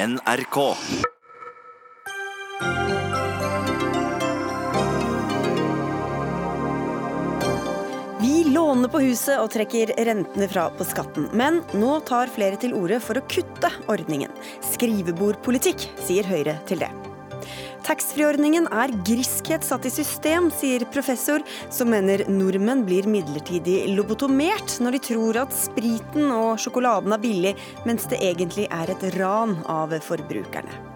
[0.00, 0.74] NRK.
[8.20, 11.28] Vi låner på huset og trekker rentene fra på skatten.
[11.36, 14.32] Men nå tar flere til orde for å kutte ordningen.
[14.72, 16.92] Skrivebordpolitikk, sier Høyre til det.
[17.86, 21.42] Taxfree-ordningen er griskhet satt i system, sier professor,
[21.72, 27.54] som mener nordmenn blir midlertidig lobotomert når de tror at spriten og sjokoladen er billig,
[27.88, 30.90] mens det egentlig er et ran av forbrukerne.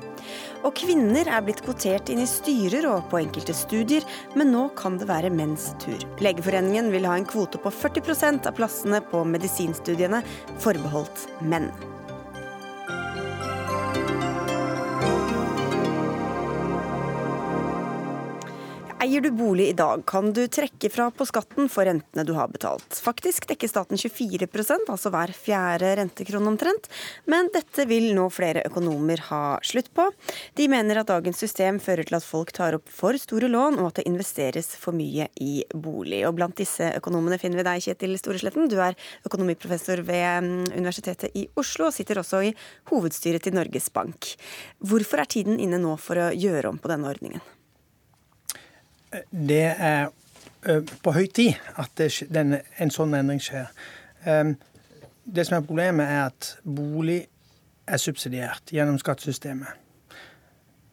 [0.64, 4.04] Og kvinner er blitt kvotert inn i styrer og på enkelte studier,
[4.36, 6.00] men nå kan det være menns tur.
[6.24, 10.24] Legeforeningen vil ha en kvote på 40% av plassene på medisinstudiene
[10.64, 11.68] forbeholdt menn.
[19.04, 22.48] Eier du bolig i dag, kan du trekke fra på skatten for rentene du har
[22.48, 22.96] betalt.
[23.04, 26.86] Faktisk dekker staten 24% altså hver fjerde rentekrone omtrent,
[27.28, 30.06] men dette vil nå flere økonomer ha slutt på.
[30.56, 33.90] De mener at dagens system fører til at folk tar opp for store lån, og
[33.90, 36.22] at det investeres for mye i bolig.
[36.24, 38.70] Og blant disse økonomene finner vi deg, Kjetil Storesletten.
[38.72, 38.96] Du er
[39.28, 42.54] økonomiprofessor ved mm, Universitetet i Oslo, og sitter også i
[42.88, 44.32] hovedstyret til Norges Bank.
[44.80, 47.44] Hvorfor er tiden inne nå for å gjøre om på denne ordningen?
[49.30, 50.10] Det er
[51.04, 52.00] på høy tid at
[52.32, 53.68] den, en sånn endring skjer.
[55.24, 57.22] Det som er problemet, er at bolig
[57.84, 59.80] er subsidiert gjennom skattesystemet.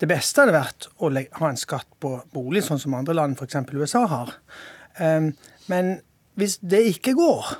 [0.02, 3.60] Det beste hadde vært å ha en skatt på bolig, sånn som andre land, f.eks.
[3.70, 4.34] USA, har.
[5.70, 5.94] Men
[6.40, 7.52] hvis det ikke går,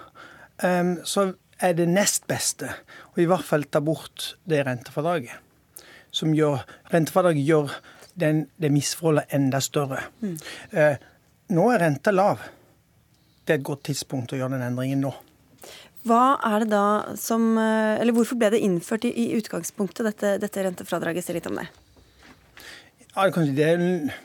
[1.06, 1.28] så
[1.62, 2.72] er det nest beste
[3.14, 5.38] å i hvert fall ta bort det rentefradraget.
[6.12, 7.76] Som gjør, rentefradraget gjør
[8.20, 10.04] den, det misforholdet enda større.
[10.22, 10.38] Mm.
[10.72, 10.96] Eh,
[11.56, 12.42] nå er renta lav.
[13.46, 15.14] Det er et godt tidspunkt å gjøre den endringen nå.
[16.08, 20.38] Hva er det da som, eh, eller Hvorfor ble det innført i, i utgangspunktet, dette,
[20.42, 21.26] dette rentefradraget?
[21.26, 21.70] Si litt om det.
[23.12, 23.82] Ja, det er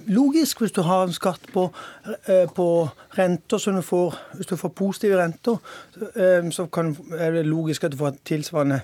[0.07, 1.67] logisk hvis du har en skatt på,
[2.31, 5.59] eh, på renter som du får Hvis du får positive renter,
[6.15, 8.83] eh, så kan, er det logisk at du får tilsvarende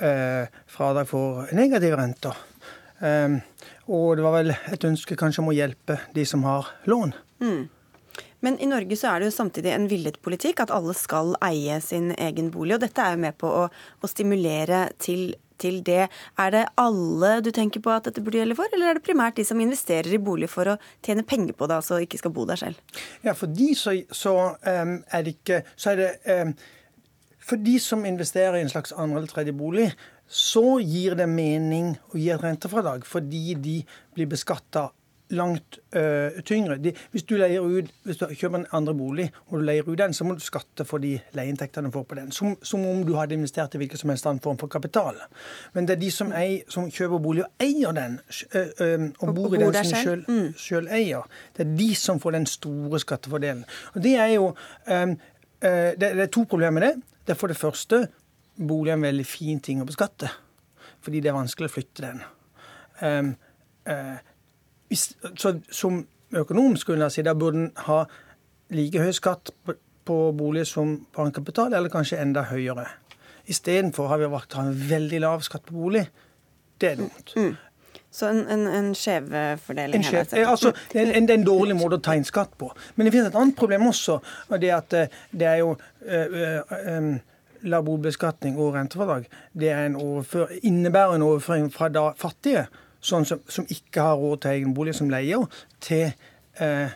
[0.00, 2.34] eh, fradrag for negative renter.
[3.00, 3.40] Um,
[3.90, 7.14] og det var vel et ønske kanskje om å hjelpe de som har lån.
[7.42, 7.64] Mm.
[8.44, 11.78] Men i Norge så er det jo samtidig en villet politikk at alle skal eie
[11.80, 12.76] sin egen bolig.
[12.76, 16.10] Og dette er jo med på å, å stimulere til, til, det.
[16.40, 19.40] Er det alle du tenker på at dette burde gjelde for, eller er det primært
[19.40, 22.44] de som investerer i bolig for å tjene penger på det, altså ikke skal bo
[22.50, 23.00] der selv?
[23.24, 26.10] Ja, for de så, så um, er det ikke Så er det
[26.44, 26.52] um,
[27.44, 29.88] For de som investerer i en slags andre eller tredje bolig,
[30.28, 33.78] så gir det mening å gi et rentefradrag, fordi de
[34.16, 34.88] blir beskatta
[35.28, 36.76] langt øh, tyngre.
[36.78, 40.14] De, hvis, du ut, hvis du kjøper en andre bolig og du leier ut den,
[40.14, 42.32] så må du skatte for de leieinntektene du får på den.
[42.32, 45.18] Som, som, om du hadde investert i hvilken som helst annen form for kapital.
[45.72, 48.18] Men det er de som, eier, som kjøper bolig og eier den,
[48.54, 50.52] øh, øh, og, og bor i den som selv, mm.
[50.58, 51.24] selv eier,
[51.56, 53.64] det er de som får den store skattefordelen.
[53.94, 54.54] Og Det er jo
[55.64, 56.94] det, det er to problemer med det.
[57.24, 58.06] Det er for det første
[58.56, 60.30] bolig er en veldig fin ting å beskatte,
[61.04, 62.22] fordi det er vanskelig å flytte den.
[63.00, 63.32] Um,
[63.90, 64.18] uh,
[64.88, 65.08] hvis,
[65.40, 66.04] så Som
[66.34, 68.04] økonom skulle jeg si da burde en ha
[68.74, 69.74] like høy skatt på,
[70.06, 72.86] på bolig som på kapital, eller kanskje enda høyere.
[73.50, 76.06] Istedenfor har vi valgt å ha en veldig lav skatt på bolig.
[76.80, 77.34] Det er dumt.
[77.36, 77.54] Mm.
[78.14, 79.98] Så en, en, en skjevfordeling?
[79.98, 82.68] En skjev, altså, det, er en, er en dårlig måte å ta inn skatt på.
[82.94, 84.20] Men det finnes et annet problem også.
[84.48, 87.08] og det at eh, det er jo øh, øh,
[87.64, 89.96] lav boligbeskatning og rentefradrag, det en
[90.62, 92.66] innebærer en overføring fra da fattige,
[93.04, 95.44] sånn som, som, ikke har råd til egen bolig, som leier,
[95.84, 96.12] til
[96.60, 96.94] eh,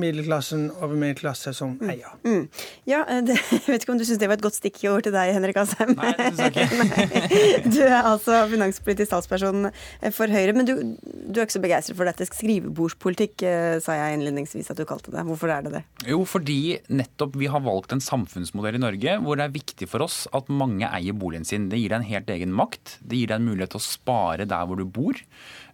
[0.00, 1.90] middelklassen over middelklasse som mm.
[1.92, 2.14] eier.
[2.24, 2.46] Mm.
[2.88, 5.14] Ja, eh, det, Jeg vet ikke om du syns det var et godt stikkord til
[5.14, 5.94] deg, Henrik Asheim.
[5.98, 7.72] Nei, det synes jeg ikke.
[7.76, 9.70] du er altså finanspolitisk talsperson
[10.16, 12.28] for Høyre, men du, du er ikke så begeistret for dette.
[12.28, 15.24] Skrivebordspolitikk, eh, sa jeg innledningsvis at du kalte det.
[15.28, 15.84] Hvorfor er det det?
[16.10, 20.04] Jo, fordi nettopp vi har valgt en samfunnsmodell i Norge hvor det er viktig for
[20.04, 21.68] oss at mange eier boligen sin.
[21.72, 22.98] Det gir deg en helt egen makt.
[23.00, 25.18] Det gir deg en mulighet til å spare der hvor du bor.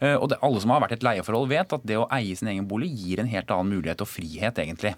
[0.00, 2.36] Eh, og det, alle som har vært i et leieforhold, vet at det å eie
[2.36, 4.94] sin egen bolig gir en helt annen mulighet og frihet, egentlig.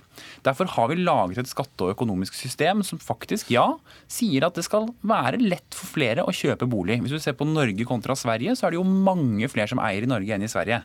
[0.47, 3.67] Derfor har vi laget et skatte- og økonomisk system som faktisk, ja,
[4.11, 6.99] sier at det skal være lett for flere å kjøpe bolig.
[7.03, 10.07] Hvis du ser på Norge kontra Sverige, så er det jo mange flere som eier
[10.07, 10.83] i Norge enn i Sverige.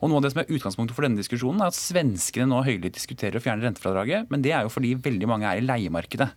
[0.00, 2.96] Og noe av det som er utgangspunktet for denne diskusjonen, er at svenskene nå høylytt
[2.96, 6.30] diskuterer å fjerne rentefradraget, men det er jo fordi veldig mange er i leiemarkedet.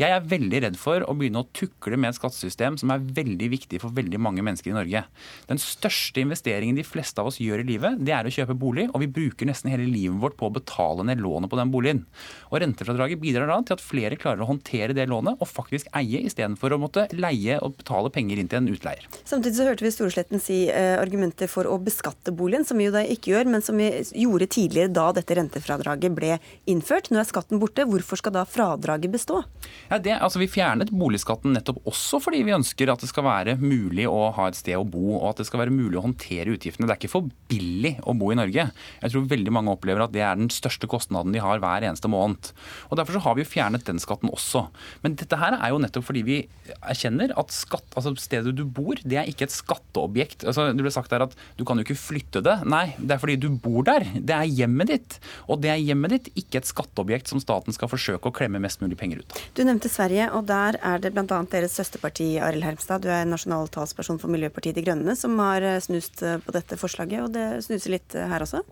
[0.00, 3.50] Jeg er veldig redd for å begynne å tukle med et skattesystem som er veldig
[3.52, 5.04] viktig for veldig mange mennesker i Norge.
[5.50, 8.88] Den største investeringen de fleste av oss gjør i livet, det er å kjøpe bolig,
[8.92, 11.70] og vi bruker nesten hele livet vårt på å betale betale ned lånet på den
[11.70, 12.04] boligen.
[12.50, 16.20] Og Rentefradraget bidrar da til at flere klarer å håndtere det lånet og faktisk eie,
[16.26, 19.06] istedenfor å måtte leie og betale penger inn til en utleier.
[19.24, 22.94] Samtidig så hørte vi Storesletten si eh, argumenter for å beskatte boligen, som vi jo
[22.94, 23.90] da ikke gjør, men som vi
[24.20, 26.36] gjorde tidligere da dette rentefradraget ble
[26.68, 27.10] innført.
[27.10, 27.86] Nå er skatten borte.
[27.86, 29.42] Hvorfor skal da fradraget bestå?
[29.90, 33.56] Ja, det, altså Vi fjernet boligskatten nettopp også fordi vi ønsker at det skal være
[33.58, 36.54] mulig å ha et sted å bo, og at det skal være mulig å håndtere
[36.54, 36.86] utgiftene.
[36.86, 38.68] Det er ikke for billig å bo i Norge.
[39.00, 42.10] Jeg tror veldig mange opplever at det er den største kostnaden de har hver eneste
[42.10, 42.52] måned.
[42.90, 44.66] Og Derfor så har vi jo fjernet den skatten også.
[45.04, 46.38] Men dette her er jo nettopp fordi vi
[46.80, 50.46] erkjenner at skatt, altså stedet du bor, det er ikke et skatteobjekt.
[50.48, 52.58] Altså, det ble sagt der at du kan jo ikke flytte det.
[52.68, 54.06] Nei, det er fordi du bor der.
[54.16, 55.18] Det er hjemmet ditt.
[55.50, 58.82] Og det er hjemmet ditt, ikke et skatteobjekt som staten skal forsøke å klemme mest
[58.82, 59.44] mulig penger ut av.
[59.56, 61.42] Du nevnte Sverige, og der er det bl.a.
[61.52, 63.04] deres søsterparti, Arild Hermstad.
[63.04, 66.78] Du er nasjonal talsperson for Miljøpartiet De Grønne, som har eh, snust eh, på dette
[66.80, 68.64] forslaget, og det snuser litt eh, her også?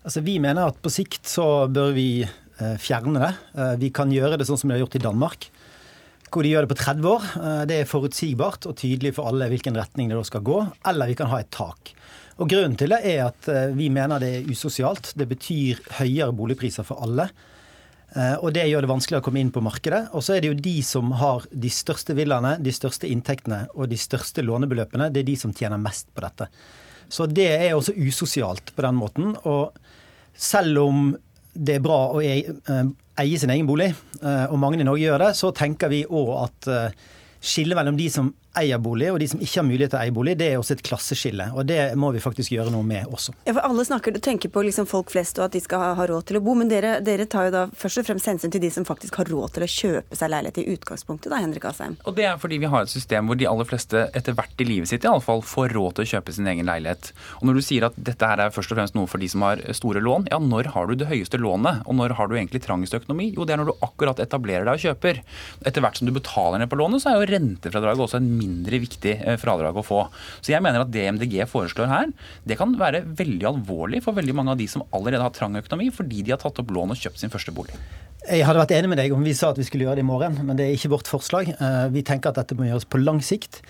[0.00, 2.08] Altså, vi mener at på sikt så bør vi
[2.80, 3.32] fjerne det.
[3.80, 5.50] Vi kan gjøre det sånn som de har gjort i Danmark
[6.30, 7.24] hvor de gjør det på 30 år.
[7.66, 10.60] Det er forutsigbart og tydelig for alle hvilken retning det da skal gå.
[10.86, 11.90] Eller vi kan ha et tak.
[12.38, 15.10] Og Grunnen til det er at vi mener det er usosialt.
[15.18, 17.26] Det betyr høyere boligpriser for alle.
[18.44, 20.04] Og det gjør det vanskeligere å komme inn på markedet.
[20.14, 23.90] Og så er det jo de som har de største villaene, de største inntektene og
[23.90, 26.46] de største lånebeløpene, det er de som tjener mest på dette.
[27.10, 29.34] Så det er også usosialt på den måten.
[29.42, 29.74] Og
[30.40, 31.10] selv om
[31.52, 32.82] det er bra å eh,
[33.20, 33.90] eie sin egen bolig,
[34.22, 37.08] eh, og mange i Norge gjør det, så tenker vi òg at eh,
[37.40, 40.14] skillet mellom de som eier bolig, og de som ikke har mulighet til å eie
[40.14, 41.46] bolig, det er også et klasseskille.
[41.54, 43.34] Og det må vi faktisk gjøre noe med også.
[43.46, 46.26] Ja, for Alle snakker, tenker på liksom folk flest og at de skal ha råd
[46.28, 48.72] til å bo, men dere, dere, tar jo da først og fremst hensyn til de
[48.74, 51.96] som faktisk har råd til å kjøpe seg leilighet i utgangspunktet, da, Henrik Asheim?
[52.04, 54.66] Og det er fordi vi har et system hvor de aller fleste etter hvert i
[54.66, 57.12] livet sitt i alle fall får råd til å kjøpe sin egen leilighet.
[57.38, 59.46] Og når du sier at dette her er først og fremst noe for de som
[59.46, 62.64] har store lån, ja når har du det høyeste lånet, og når har du egentlig
[62.64, 63.30] trangest økonomi?
[63.36, 65.22] Jo, det er når du akkurat etablerer deg og kjøper.
[65.68, 68.49] Etter hvert som du betaler ned på lånet, så er jo rentefradraget også en mindre
[68.80, 70.00] viktig Eh, fradrag å få.
[70.40, 72.12] Så jeg mener at det MDG foreslår her,
[72.46, 75.90] det kan være veldig alvorlig for veldig mange av de som allerede har trang økonomi,
[75.94, 77.76] fordi de har tatt opp lån og kjøpt sin første bolig.
[78.26, 80.10] Jeg hadde vært enig med deg om vi sa at vi skulle gjøre det i
[80.10, 81.54] morgen, men det er ikke vårt forslag.
[81.56, 83.62] Eh, vi tenker at dette må gjøres på lang sikt.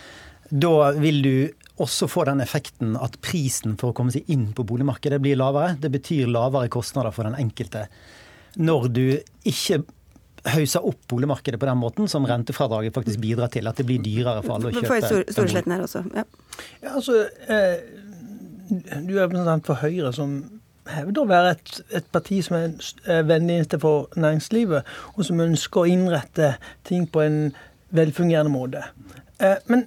[0.51, 1.35] Da vil du
[1.81, 5.77] også få den effekten at prisen for å komme seg inn på boligmarkedet blir lavere.
[5.81, 7.87] Det betyr lavere kostnader for den enkelte.
[8.59, 9.05] Når du
[9.47, 9.85] ikke
[10.49, 13.69] hauser opp boligmarkedet på den måten som rentefradraget faktisk bidrar til.
[13.69, 15.01] At det blir dyrere for alle å kjøpe.
[15.05, 16.05] For Storesletten her også.
[16.15, 16.25] Ja.
[16.85, 17.77] ja altså, eh,
[18.71, 20.39] du er representant for Høyre, som
[20.91, 22.73] hevder å være et, et parti som er,
[23.07, 26.55] er vennlig for næringslivet, og som ønsker å innrette
[26.89, 27.41] ting på en
[27.95, 28.85] velfungerende måte.
[29.43, 29.87] Eh, men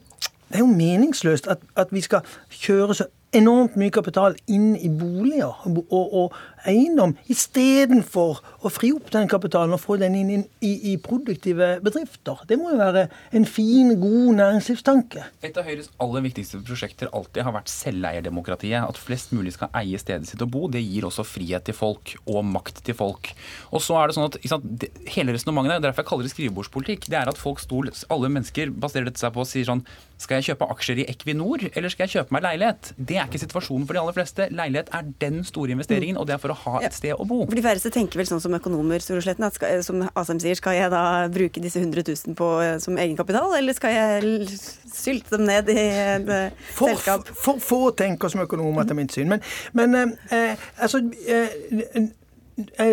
[0.54, 2.22] det er jo meningsløst at, at vi skal
[2.54, 8.92] kjøre så enormt mye kapital inn i boliger og, og, og eiendom, istedenfor å fri
[8.96, 12.44] opp den kapitalen og få den inn, inn i, i, produktive bedrifter.
[12.48, 15.26] Det må jo være en fin, god næringslivstanke.
[15.44, 18.80] Et av Høyres aller viktigste prosjekter alltid har vært selveierdemokratiet.
[18.84, 20.66] At flest mulig skal eie stedet sitt og bo.
[20.72, 23.34] Det gir også frihet til folk og makt til folk.
[23.74, 27.18] Og så er det sånn at sant, Hele resonnementet, derfor jeg kaller det skrivebordspolitikk, det
[27.20, 29.84] er at folk stol, alle mennesker baserer dette seg på å si sånn
[30.24, 32.94] Skal jeg kjøpe aksjer i Equinor, eller skal jeg kjøpe meg leilighet?
[32.96, 34.48] Det er ikke situasjonen for de aller fleste.
[34.56, 37.42] Leilighet er den store investeringen, og det er for å ha et sted å bo.
[37.50, 40.78] For De færreste tenker vel sånn som økonomer, Storosletten, at skal, som Asheim sier, skal
[40.78, 41.04] jeg da
[41.34, 44.48] bruke disse 100 000 på, eh, som egenkapital, eller skal jeg
[44.94, 47.28] sylte dem ned i et eh, for, selskap?
[47.44, 49.36] For få tenker som økonomer, etter mitt syn.
[49.36, 49.44] Men,
[49.76, 52.12] men eh, eh altså eh,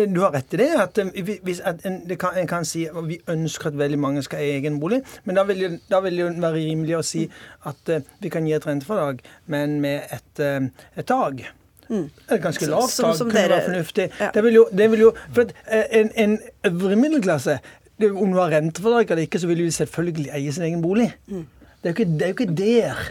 [0.07, 0.69] du har rett i det.
[0.79, 0.99] at,
[1.43, 4.57] hvis, at en, kan, en, kan, si at vi ønsker at veldig mange skal eie
[4.59, 5.01] egen bolig.
[5.23, 7.27] Men da vil, da vil det være rimelig å si
[7.69, 9.21] at uh, vi kan gi et rentefradrag,
[9.53, 11.43] men med et, uh, et tak.
[11.91, 12.07] Mm.
[12.31, 14.09] Et ganske lavt tak kunne dere, være fornuftig.
[14.19, 14.31] Ja.
[14.33, 16.37] Det, vil jo, det vil jo, for eh, en, en
[16.69, 17.59] øvre middelklasse
[18.01, 21.11] Om du har rentefordrag eller ikke, så vil du selvfølgelig eie sin egen bolig.
[21.27, 21.45] Mm.
[21.83, 23.01] Det, er jo ikke, det er jo ikke der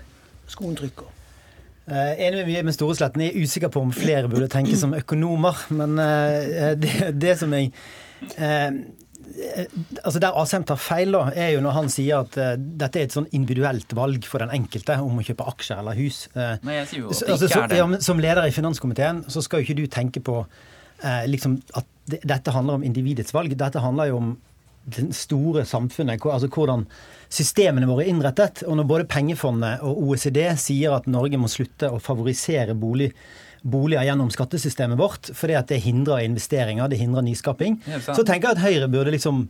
[0.50, 1.19] skoen trykker.
[1.88, 3.22] Uh, enig med med Storesletten.
[3.24, 5.56] Jeg er usikker på om flere burde tenke som økonomer.
[5.70, 7.72] Men uh, det, det, som jeg
[9.40, 9.64] Eh,
[10.02, 13.06] altså Der Asheim tar feil, da, er jo når han sier at uh, dette er
[13.06, 16.24] et sånn individuelt valg for den enkelte om å kjøpe aksjer eller hus.
[16.34, 17.78] Uh, Nei, jeg sier jo at det altså, ikke er det.
[17.78, 21.88] Ja, som leder i finanskomiteen så skal jo ikke du tenke på uh, liksom at
[22.10, 23.54] dette handler om individets valg.
[23.58, 24.32] Dette handler jo om
[24.96, 26.86] det store samfunnet, altså hvordan
[27.30, 28.64] systemene våre er innrettet.
[28.66, 33.12] Og når både pengefondet og OECD sier at Norge må slutte å favorisere bolig
[33.60, 37.76] boliger gjennom skattesystemet vårt, fordi at det hindrer investeringer, det hindrer nyskaping.
[38.06, 39.42] Så tenker jeg at Høyre burde liksom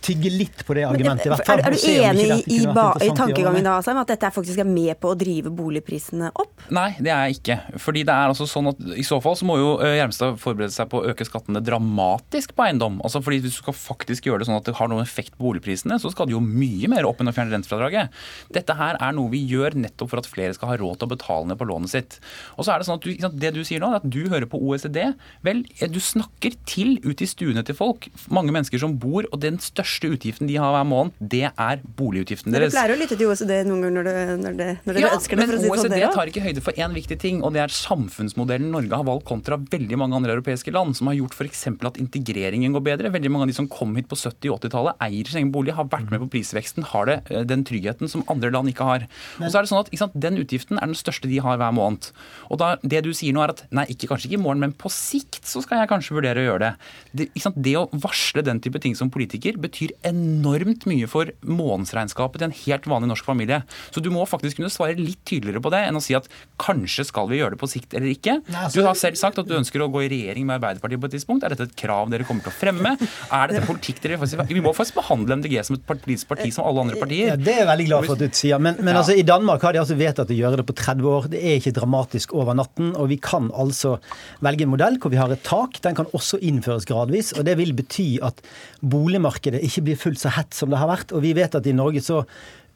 [0.00, 1.26] tygge litt på det argumentet.
[1.28, 1.60] i hvert fall.
[1.60, 4.96] Er, er du enig i, i tankegangen da, Asheim, at dette er faktisk er med
[5.00, 6.66] på å drive boligprisene opp?
[6.74, 7.58] Nei, det er jeg ikke.
[7.84, 10.74] Fordi det er altså sånn at I så fall så må jo Gjermstad Hjelmstad forberede
[10.74, 13.00] seg på å øke skattene dramatisk på eiendom.
[13.04, 15.44] Altså fordi Hvis du skal faktisk gjøre det sånn at det har noen effekt på
[15.48, 18.14] boligprisene, så skal det jo mye mer opp enn å fjerne rentefradraget.
[18.54, 21.12] Dette her er noe vi gjør nettopp for at flere skal ha råd til å
[21.14, 22.18] betale ned på lånet sitt.
[22.56, 24.48] Og så er Det sånn at du, det du sier nå, er at du hører
[24.50, 25.00] på OECD.
[25.44, 28.08] Vel, eh, du snakker til ut i stuene til folk.
[28.34, 32.54] Mange mennesker som bor, og den største utgiften de har hver måned, det er boligutgiften
[32.54, 35.04] Dere du pleier å lytte til OECD noen ganger når, det, når, det, når dere
[35.04, 35.40] Ja, ønsker det.
[35.42, 37.74] men si det sånn OECD tar ikke høyde for én viktig ting, og det er
[37.74, 41.66] samfunnsmodellen Norge har valgt kontra veldig mange andre europeiske land, som har gjort f.eks.
[41.90, 43.12] at integreringen går bedre.
[43.14, 45.74] Veldig mange av de som kom hit på 70- og 80-tallet, eier sin egen bolig,
[45.76, 49.06] har vært med på prisveksten, har det, eh, den tryggheten som andre land ikke har.
[49.40, 51.58] Og så er det sånn at ikke sant, Den utgiften er den største de har
[51.60, 52.10] hver måned.
[52.50, 54.72] Og da, Det du sier nå er at nei, ikke, kanskje ikke i morgen, men
[54.72, 56.72] på sikt så skal jeg kanskje vurdere å gjøre det.
[57.12, 61.32] Det, ikke sant, det å varsle den type ting som politiker betyr enormt mye for
[61.44, 63.62] månedsregnskapet til en helt vanlig norsk familie.
[63.94, 66.28] Så du må faktisk kunne svare litt tydeligere på det enn å si at
[66.60, 68.38] kanskje skal vi gjøre det på sikt eller ikke.
[68.48, 71.00] Nei, altså- Du har selv sagt at du ønsker å gå i regjering med Arbeiderpartiet
[71.00, 71.44] på et tidspunkt.
[71.44, 72.94] Er dette et krav dere kommer til å fremme?
[73.32, 76.64] Er dette politikk dere faktisk Vi må faktisk behandle MDG som et politisk parti som
[76.66, 77.36] alle andre Ja, partier.
[77.36, 78.58] det er jeg veldig glad for at du sier.
[78.60, 79.00] Men, men Ja.
[79.02, 81.28] altså, i Danmark har de altså vedtatt å gjøre det på 30 år.
[81.30, 82.94] Det er ikke dramatisk over natten.
[82.96, 83.98] Og vi kan altså
[84.42, 85.80] velge en modell hvor vi har et tak.
[85.82, 87.32] Den kan også innføres gradvis.
[87.38, 88.40] Og det vil bety at
[88.82, 91.14] boligmarkedet ikke blir fullt så hett som det har vært.
[91.14, 92.24] Og vi vet at i Norge så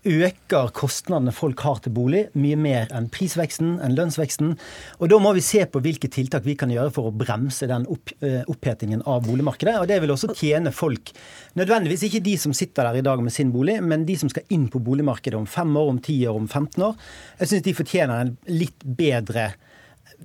[0.06, 4.54] øker kostnadene folk har til bolig, mye mer enn prisveksten, enn lønnsveksten.
[5.02, 7.86] Og da må vi se på hvilke tiltak vi kan gjøre for å bremse den
[7.90, 9.78] opp, eh, opphetingen av boligmarkedet.
[9.80, 11.12] Og det vil også tjene folk.
[11.56, 14.44] Nødvendigvis ikke de som sitter der i dag med sin bolig, men de som skal
[14.50, 16.94] inn på boligmarkedet om fem år, om ti år, om 15 år.
[17.40, 19.54] Jeg syns de fortjener en litt bedre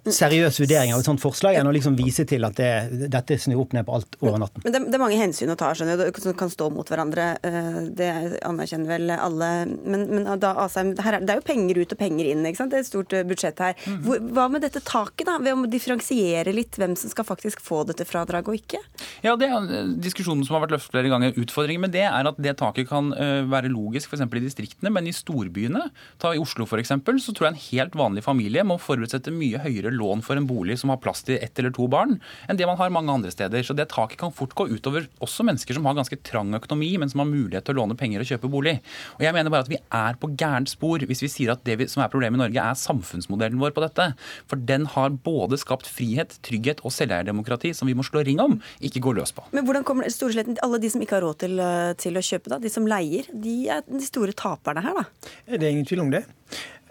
[0.04, 3.62] seriøs vurdering av et sånt forslag enn å liksom vise til at det, dette snur
[3.64, 4.64] opp ned på alt over natten.
[4.66, 7.28] Men det, det er mange hensyn å ta, skjønner du, som kan stå mot hverandre.
[7.46, 8.10] eh, Det
[8.44, 9.52] anerkjenner vel alle.
[9.86, 12.44] Men, men da, Asheim, det, her er, det er jo penger ut og penger inn.
[12.50, 12.74] ikke sant?
[12.74, 13.78] Det er et stort eh, budsjett her.
[14.04, 15.38] Hvor, hva med dette taket, da?
[15.44, 18.82] Ved å differensiere litt hvem som skal faktisk få dette fradraget og ikke?
[19.24, 21.38] Ja, det er diskusjonen som har vært løftet flere ganger.
[21.40, 23.12] Utfordringen med det er at det taket kan
[23.52, 24.26] være logisk f.eks.
[24.26, 25.86] i distriktene, men i storbyene,
[26.22, 26.92] ta i Oslo f.eks.,
[27.24, 30.78] så tror jeg en helt vanlig familie må forutsette mye høyere lån for en bolig
[30.80, 33.66] som har plass til ett eller to barn, enn det man har mange andre steder.
[33.66, 37.12] Så det taket kan fort gå utover også mennesker som har ganske trang økonomi, men
[37.12, 38.78] som har mulighet til å låne penger og kjøpe bolig.
[39.18, 41.80] Og jeg mener bare at vi er på gærent spor hvis vi sier at det
[41.82, 44.12] vi, som er problemet i Norge, er samfunnsmodellen vår på dette.
[44.52, 48.60] For den har både skapt frihet, trygghet og selveierdemokrati som vi må slå ring om,
[48.84, 49.46] ikke gå løs på.
[49.56, 52.54] Men hvordan kommer Storesletten, alle de som ikke har råd til, eh, til å kjøpe,
[52.54, 55.06] da, de som leier, de er de store taperne her, da?
[55.48, 56.26] Det er ingen tvil om det.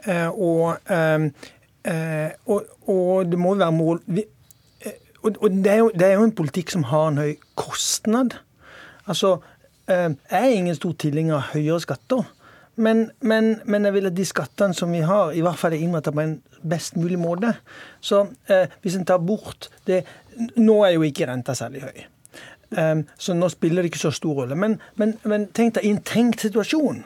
[0.07, 1.29] Eh, og, eh,
[1.85, 6.35] og, og det må være mål eh, Og, det, er jo, det er jo en
[6.35, 8.37] politikk som har en høy kostnad.
[9.07, 9.39] Altså,
[9.91, 12.25] eh, jeg er ingen stor tilhenger av høyere skatter.
[12.77, 15.83] Men, men, men jeg vil at de skattene som vi har, i hvert fall er
[15.85, 17.53] innrettet på en best mulig måte.
[18.01, 20.05] Så eh, hvis en tar bort det
[20.57, 22.05] Nå er jo ikke renta særlig høy.
[22.73, 24.57] Um, så nå spiller det ikke så stor rolle.
[24.57, 27.03] Men, men tenk deg i en tenkt situasjon.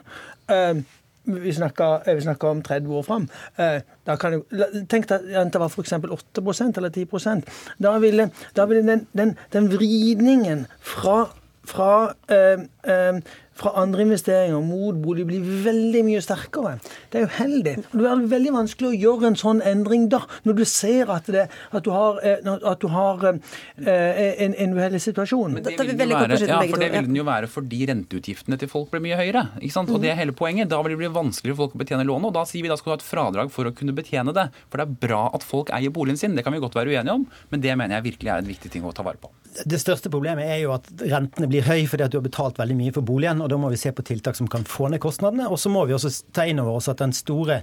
[0.47, 0.85] Um,
[1.27, 3.29] vi snakker, vi snakker om 30 år fram.
[3.59, 5.93] Uh, da kan jeg, tenk deg det var f.eks.
[5.93, 7.49] 8% eller 10%
[7.83, 11.27] Da ville, da ville den, den, den vridningen fra,
[11.67, 11.91] fra,
[12.31, 13.21] eh, um,
[13.57, 16.77] fra andre investeringer mot bolig blir veldig mye sterkere.
[17.13, 17.75] Det er uheldig.
[17.93, 21.31] Og Det er veldig vanskelig å gjøre en sånn endring da, når du ser at,
[21.33, 25.57] det, at du har, eh, at du har eh, en, en uheldig situasjon.
[25.57, 28.71] Men det vil jo være, ja, for det vil den jo være fordi renteutgiftene til
[28.71, 29.47] folk blir mye høyere.
[29.61, 29.93] ikke sant?
[29.93, 30.71] Og det er hele poenget.
[30.73, 32.31] Da vil det bli vanskeligere for folk å betjene lånet.
[32.31, 34.49] Og da sier vi da skal du ha et fradrag for å kunne betjene det.
[34.69, 36.37] For det er bra at folk eier boligen sin.
[36.37, 38.73] Det kan vi godt være uenige om, men det mener jeg virkelig er en viktig
[38.73, 39.33] ting å ta vare på.
[39.65, 42.77] Det største problemet er jo at rentene blir høye fordi at du har betalt veldig
[42.77, 43.41] mye for boligen.
[43.47, 45.47] Og Da må vi se på tiltak som kan få ned kostnadene.
[45.47, 47.61] Og så må vi også ta inn over oss at den store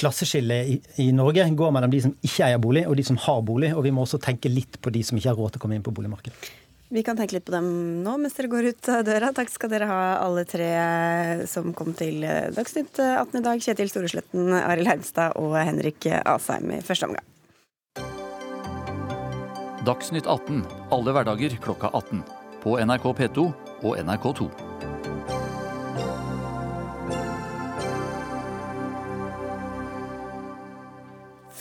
[0.00, 3.40] klasseskillet i, i Norge går mellom de som ikke eier bolig og de som har
[3.48, 3.72] bolig.
[3.72, 5.78] Og vi må også tenke litt på de som ikke har råd til å komme
[5.78, 6.52] inn på boligmarkedet.
[6.92, 7.68] Vi kan tenke litt på dem
[8.04, 9.32] nå mens dere går ut av døra.
[9.32, 10.68] Takk skal dere ha alle tre
[11.48, 12.20] som kom til
[12.52, 13.64] Dagsnytt 18 i dag.
[13.64, 17.24] Kjetil Storesletten, Arild Heimstad og Henrik Asheim i første omgang.
[19.88, 20.60] Dagsnytt 18
[20.92, 22.20] alle hverdager klokka 18.
[22.62, 23.48] På NRK P2
[23.82, 24.50] og NRK2.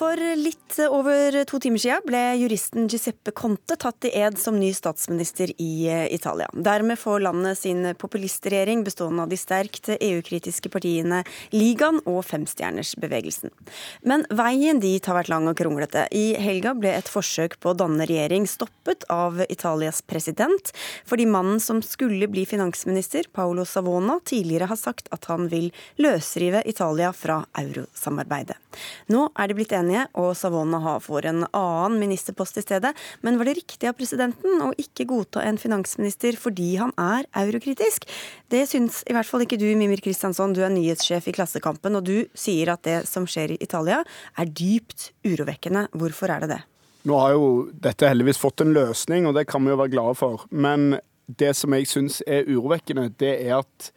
[0.02, 4.72] For litt over to timer siden ble juristen Giuseppe Conte tatt i ed som ny
[4.74, 6.48] statsminister i eh, Italia.
[6.58, 11.20] Dermed får landet sin populistregjering bestående av de sterkt EU-kritiske partiene
[11.54, 13.54] Ligaen og Femstjernersbevegelsen.
[14.02, 16.08] Men veien dit har vært lang og kronglete.
[16.18, 20.74] I helga ble et forsøk på å danne regjering stoppet av Italias president,
[21.06, 25.70] fordi mannen som skulle bli finansminister, Paolo Savona, tidligere har sagt at han vil
[26.02, 28.58] løsrive Italia fra eurosamarbeidet.
[29.12, 32.94] Nå er de blitt enige, og Savona får en annen ministerpost i stedet.
[33.26, 38.08] Men var det riktig av presidenten å ikke godta en finansminister fordi han er eurokritisk?
[38.52, 40.56] Det syns i hvert fall ikke du, Mimir Kristiansson.
[40.56, 44.02] Du er nyhetssjef i Klassekampen, og du sier at det som skjer i Italia
[44.40, 45.88] er dypt urovekkende.
[45.98, 46.62] Hvorfor er det det?
[47.10, 47.48] Nå har jo
[47.82, 50.46] dette heldigvis fått en løsning, og det kan vi jo være glade for.
[50.54, 53.92] Men det som jeg syns er urovekkende, det er at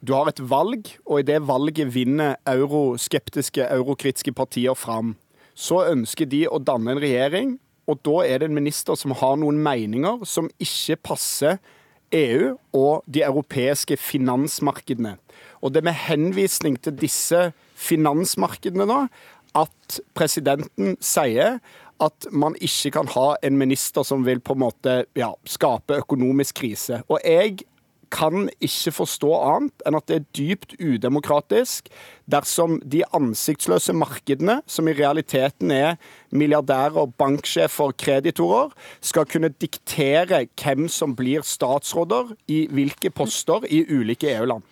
[0.00, 5.14] du har et valg, og i det valget vinner euroskeptiske, eurokritiske partier fram.
[5.56, 9.38] Så ønsker de å danne en regjering, og da er det en minister som har
[9.40, 11.60] noen meninger som ikke passer
[12.14, 15.16] EU og de europeiske finansmarkedene.
[15.62, 19.00] Og det er med henvisning til disse finansmarkedene da,
[19.56, 21.60] at presidenten sier
[22.02, 26.60] at man ikke kan ha en minister som vil på en måte ja, skape økonomisk
[26.60, 27.00] krise.
[27.08, 27.64] Og jeg
[28.12, 31.90] kan ikke forstå annet enn at det er dypt udemokratisk
[32.30, 35.96] dersom de ansiktsløse markedene, som i realiteten er
[36.34, 44.32] milliardærer, banksjefer, kreditorer, skal kunne diktere hvem som blir statsråder i hvilke poster i ulike
[44.34, 44.66] EU-land.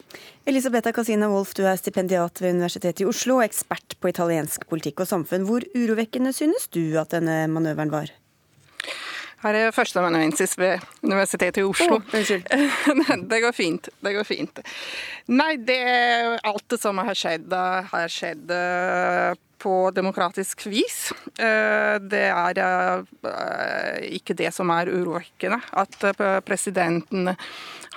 [0.44, 5.00] Elisabetta Casina Wolff, du er stipendiat ved Universitetet i Oslo og ekspert på italiensk politikk
[5.00, 5.46] og samfunn.
[5.48, 8.12] Hvor urovekkende synes du at denne manøveren var?
[9.44, 11.98] Her er førsteamanuensis ved Universitetet i Oslo.
[12.00, 13.90] Oh, det går fint.
[14.00, 14.60] Det går fint.
[15.28, 15.80] Nei, det
[16.40, 17.52] alt det som har skjedd,
[17.90, 19.34] har skjedd eh,
[19.64, 20.98] på demokratisk vis.
[21.40, 25.62] Eh, det er eh, ikke det som er urovekkende.
[25.80, 25.96] At
[26.44, 27.32] presidenten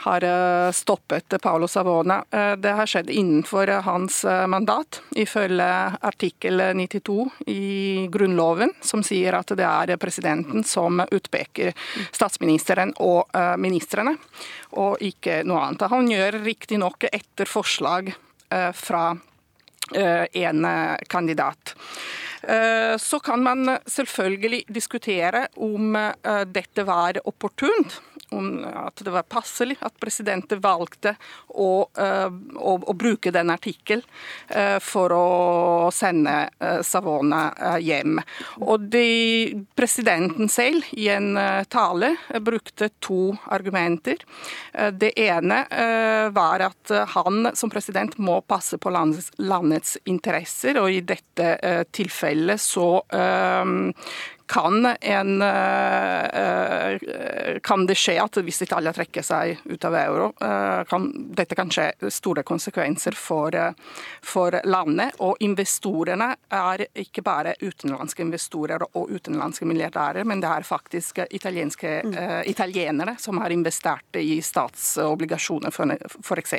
[0.07, 2.23] har eh, stoppet Paolo Savona.
[2.31, 5.67] Eh, det har skjedd innenfor eh, hans mandat, ifølge
[6.01, 11.73] artikkel 92 i Grunnloven, som sier at det er presidenten som utpeker
[12.11, 14.15] statsministeren og ministrene,
[14.77, 15.87] og ikke noe annet.
[15.91, 18.13] Han gjør riktignok etter forslag
[18.77, 19.01] fra
[19.95, 20.67] en
[21.09, 21.75] kandidat.
[22.97, 25.97] Så kan man selvfølgelig diskutere om
[26.53, 31.15] dette var opportunt om at det var passelig at presidenten valgte
[31.47, 34.03] å, uh, å, å bruke den artikkelen
[34.51, 35.27] uh, for å
[35.95, 38.19] sende uh, Savona hjem.
[38.63, 41.37] Og de, presidenten selv i en
[41.71, 44.21] tale brukte to argumenter.
[44.93, 45.59] Det ene
[46.33, 52.61] var at han som president må passe på landets, landets interesser, og i dette tilfellet
[52.61, 52.87] så
[54.47, 56.99] kan, en, eh, eh,
[57.63, 61.69] kan det skje at hvis Italia trekker seg ut av euro, eh, kan dette kan
[61.69, 63.51] skje store konsekvenser for,
[64.23, 65.19] for landet.
[65.19, 72.01] Og investorene er ikke bare utenlandske investorer og utenlandske milliardærer, men det er faktisk italienske,
[72.07, 72.17] mm.
[72.47, 75.75] italienere som har investert i statsobligasjoner,
[76.23, 76.53] f.eks.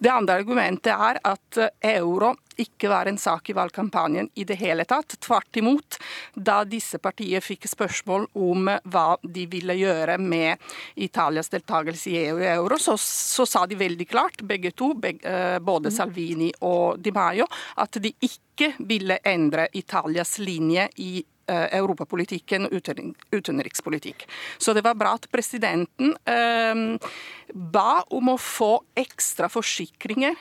[0.00, 4.84] Det andre argumentet er at euro ikke var en sak i valgkampanjen i det hele
[4.84, 5.16] tatt.
[5.20, 5.96] Tvert imot,
[6.34, 7.09] da disse partiene
[7.44, 10.60] fikk spørsmål om hva de ville gjøre med
[10.96, 15.24] Italias deltakelse i EU og euro, så, så sa de veldig klart, begge to, begge,
[15.26, 17.46] eh, både Salvini og Di Maio,
[17.76, 22.76] at de ikke ville endre Italias linje i eh, europapolitikken og
[23.32, 24.26] utenrikspolitikk.
[24.58, 26.98] Så det var bra at presidenten eh,
[27.54, 30.36] ba om å få ekstra forsikringer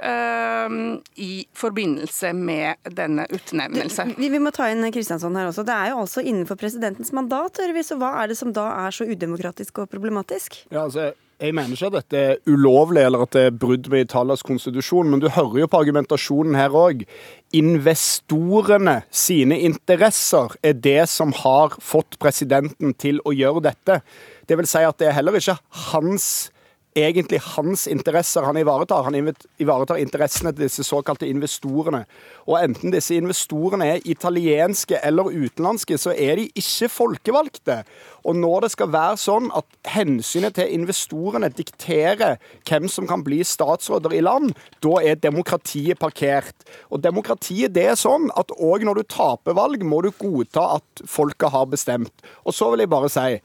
[0.00, 4.14] i forbindelse med denne utnevnelsen.
[4.16, 5.64] Vi, vi, må ta inn Kristiansson her også.
[5.68, 7.84] Det er jo altså innenfor presidentens mandat, hører vi.
[7.84, 10.62] Så hva er det som da er så udemokratisk og problematisk?
[10.70, 11.10] Ja, altså...
[11.40, 15.08] Jeg mener ikke at dette er ulovlig eller at det er brudd med Italias konstitusjon,
[15.08, 17.06] men du hører jo på argumentasjonen her òg.
[17.56, 24.02] Investorene sine interesser er det som har fått presidenten til å gjøre dette.
[24.44, 25.56] Det vil si at det er heller ikke
[25.88, 26.50] hans
[26.96, 29.04] egentlig hans interesser han ivaretar.
[29.06, 29.14] Han
[29.60, 32.04] ivaretar interessene til disse såkalte investorene.
[32.48, 37.80] Og enten disse investorene er italienske eller utenlandske, så er de ikke folkevalgte.
[38.26, 43.40] Og når det skal være sånn at hensynet til investorene dikterer hvem som kan bli
[43.46, 46.66] statsråder i land, da er demokratiet parkert.
[46.90, 51.06] Og demokratiet det er sånn at òg når du taper valg, må du godta at
[51.08, 52.14] folket har bestemt.
[52.44, 53.40] Og så vil jeg bare si,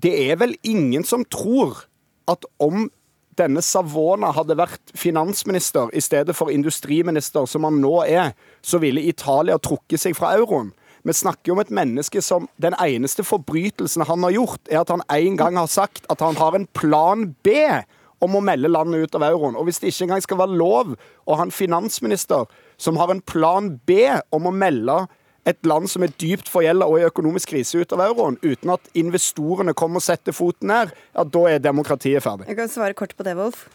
[0.00, 1.84] det er vel ingen som tror
[2.30, 2.88] at om
[3.38, 8.32] denne Savona hadde vært finansminister i stedet for industriminister, som han nå er,
[8.62, 10.70] så ville Italia trukket seg fra euroen.
[11.04, 15.04] Vi snakker om et menneske som den eneste forbrytelsen han har gjort, er at han
[15.12, 17.58] en gang har sagt at han har en plan B
[18.24, 19.58] om å melde landet ut av euroen.
[19.58, 20.94] Og hvis det ikke engang skal være lov
[21.28, 22.48] å ha en finansminister
[22.80, 25.02] som har en plan B om å melde
[25.48, 28.92] et land som er dypt forgjelda og i økonomisk krise ut av euroen, uten at
[28.98, 32.48] investorene kommer og setter foten ned, ja, da er demokratiet ferdig.
[32.50, 33.66] Jeg kan svare kort på det, Wolf.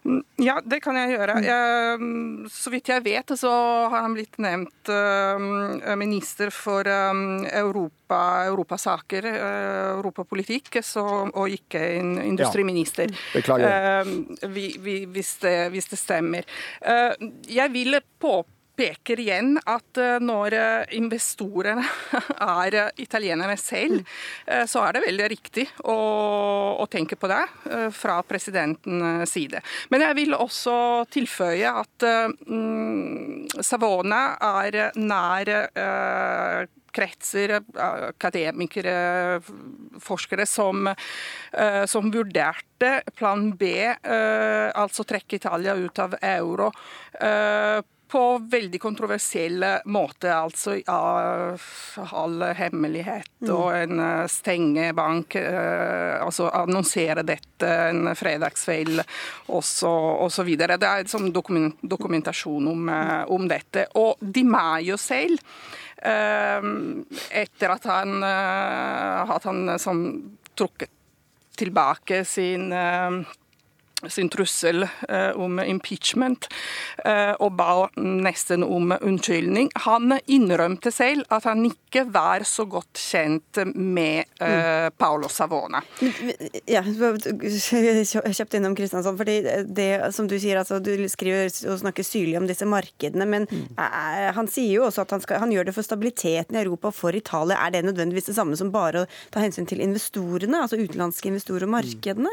[0.00, 1.34] Mm, ja, det kan jeg gjøre.
[1.44, 3.50] Jeg, mm, så vidt jeg vet, så
[3.92, 11.82] har han blitt nevnt uh, minister for um, Europa, europasaker, uh, europapolitikk, så, og ikke
[11.98, 13.12] en industriminister.
[13.12, 13.26] Ja.
[13.34, 14.08] Beklager.
[14.08, 16.48] Uh, vi, vi, hvis, det, hvis, det, stemmer.
[17.48, 21.84] jeg vil påpeke peker igjen at eh, når eh, investorene
[22.64, 24.06] er eh, italienerne selv,
[24.70, 25.94] så er det veldig riktig å,
[26.80, 27.40] å tenke på det
[27.94, 29.60] fra presidentens side.
[29.92, 30.74] Men jeg vil også
[31.12, 32.06] tilføye at
[32.46, 34.20] mm, Savona
[34.60, 36.64] er nær uh,
[36.94, 38.94] kretser, akademikere,
[40.02, 40.90] forskere, som,
[41.86, 46.72] som vurderte plan B, altså trekke Italia ut av euro
[48.10, 50.32] på veldig kontroversiell måte.
[50.34, 51.60] Altså av
[52.16, 53.50] all hemmelighet mm.
[53.54, 55.36] og en eh, stengebank.
[55.38, 59.02] Eh, altså annonsere dette en fredagskveld
[59.50, 60.50] osv.
[60.56, 63.86] Det er som dokumentasjon om, eh, om dette.
[64.00, 65.38] Og Di Maio selv
[66.00, 69.98] etter at han, at han som
[70.56, 70.88] trukket
[71.60, 72.72] tilbake sin
[74.08, 76.48] sin trussel eh, om impeachment
[77.04, 79.70] eh, og ba nesten om unnskyldning.
[79.86, 85.82] Han innrømte selv at han ikke var så godt kjent med eh, Paolo Savona.
[86.70, 89.18] Ja, kjapt innom Kristiansand.
[89.20, 93.48] fordi det som du sier, altså du skriver og snakker syrlig om disse markedene, men
[93.76, 96.96] han sier jo også at han, skal, han gjør det for stabiliteten i Europa og
[96.96, 97.58] for Italia.
[97.60, 101.66] Er det nødvendigvis det samme som bare å ta hensyn til investorene, altså utenlandske investorer
[101.68, 102.32] og markedene?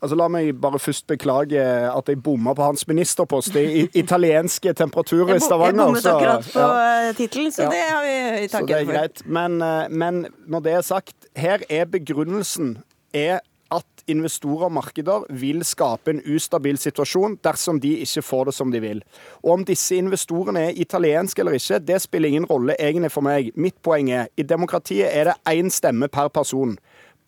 [0.00, 3.56] Altså, La meg bare først beklage at jeg bomma på hans ministerpost.
[3.56, 5.82] Er italienske temperaturer i Stavanger.
[5.82, 7.12] Jeg bommet akkurat på ja.
[7.18, 7.68] tittelen, så ja.
[7.74, 8.92] det har vi takket for.
[8.94, 9.22] Greit.
[9.26, 12.78] Men, eh, men, når det er sagt, her er begrunnelsen
[13.12, 18.54] er at investorer og markeder vil skape en ustabil situasjon dersom de ikke får det
[18.56, 19.02] som de vil.
[19.44, 23.52] Og Om disse investorene er italienske eller ikke, det spiller ingen rolle egentlig for meg.
[23.54, 26.78] Mitt poeng er i demokratiet er det én stemme per person.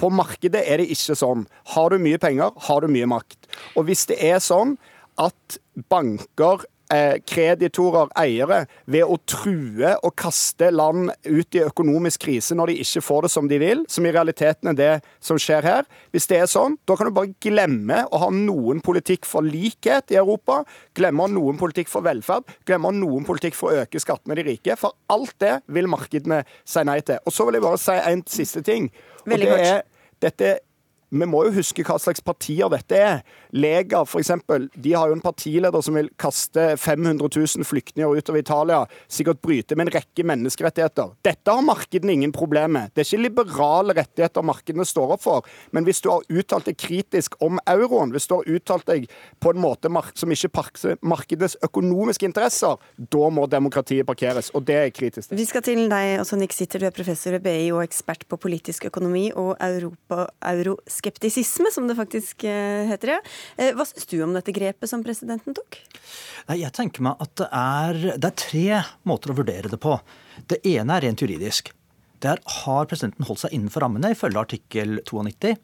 [0.03, 1.47] På markedet er det ikke sånn.
[1.77, 3.47] Har du mye penger, har du mye makt.
[3.79, 4.75] Og hvis det er sånn
[5.21, 5.61] at
[5.93, 12.73] banker eh, kreditorer, eiere, ved å true og kaste land ut i økonomisk krise når
[12.73, 14.91] de ikke får det som de vil, som i realiteten er det
[15.25, 15.89] som skjer her.
[16.15, 20.13] Hvis det er sånn, da kan du bare glemme å ha noen politikk for likhet
[20.15, 20.63] i Europa,
[20.99, 24.03] glemme å ha noen politikk for velferd, glemme å ha noen politikk for å øke
[24.03, 24.77] skattene de rike.
[24.81, 27.23] For alt det vil markedene si nei til.
[27.27, 28.91] Og så vil jeg bare si en siste ting.
[29.25, 29.83] og det er
[30.23, 30.63] dette
[31.13, 33.19] vi må jo huske hva slags partier dette er.
[33.53, 34.31] Lega f.eks.
[34.73, 38.79] De har jo en partileder som vil kaste 500 000 flyktninger utover Italia.
[39.13, 41.13] Sikkert bryte med en rekke menneskerettigheter.
[41.25, 42.95] Dette har markedene ingen problem med.
[42.95, 45.51] Det er ikke liberale rettigheter markedene står opp for.
[45.77, 49.05] Men hvis du har uttalt deg kritisk om euroen, hvis du har uttalt deg
[49.43, 54.49] på en måte som ikke parker markedets økonomiske interesser, da må demokratiet parkeres.
[54.57, 55.37] Og det er kritisk.
[55.37, 56.81] Vi skal til deg også, Nick Sitter.
[56.81, 61.89] Du er professor ved BI og ekspert på politisk økonomi og Europa, euroskepsis skeptisisme, som
[61.91, 63.17] det faktisk eh, heter.
[63.17, 63.21] Ja.
[63.59, 65.81] Eh, hva syns du om dette grepet som presidenten tok?
[66.49, 69.99] Nei, jeg tenker meg at det er, det er tre måter å vurdere det på.
[70.51, 71.73] Det ene er rent juridisk.
[72.23, 75.57] Det er har presidenten holdt seg innenfor rammene ifølge artikkel 92.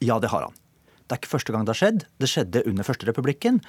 [0.00, 0.56] Ja, det har han.
[1.08, 2.06] Det er ikke første gang det har skjedd.
[2.20, 3.60] Det skjedde under første republikken.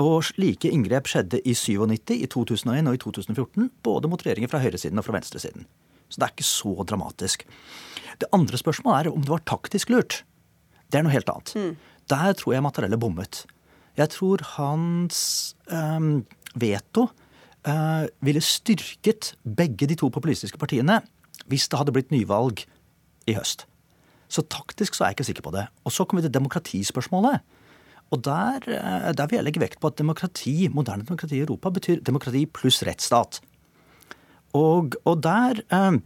[0.00, 3.70] Og slike inngrep skjedde i 97, i 2001 og i 2014.
[3.84, 5.64] Både mot regjeringer fra høyresiden og fra venstresiden.
[6.10, 7.46] Så det er ikke så dramatisk.
[8.20, 10.20] Det andre spørsmålet er om det var taktisk lurt.
[10.90, 11.54] Det er noe helt annet.
[11.54, 11.72] Mm.
[12.10, 13.44] Der tror jeg Mattarelle bommet.
[13.98, 15.20] Jeg tror hans
[15.70, 16.22] um,
[16.58, 17.08] veto
[17.68, 21.00] uh, ville styrket begge de to populistiske partiene
[21.50, 22.62] hvis det hadde blitt nyvalg
[23.30, 23.66] i høst.
[24.30, 25.64] Så taktisk så er jeg ikke sikker på det.
[25.84, 27.40] Og så kommer vi til demokratispørsmålet.
[28.10, 31.70] Og der, uh, der vil jeg legge vekt på at demokrati, moderne demokrati i Europa
[31.74, 33.40] betyr demokrati pluss rettsstat.
[34.58, 35.98] Og, og der, uh,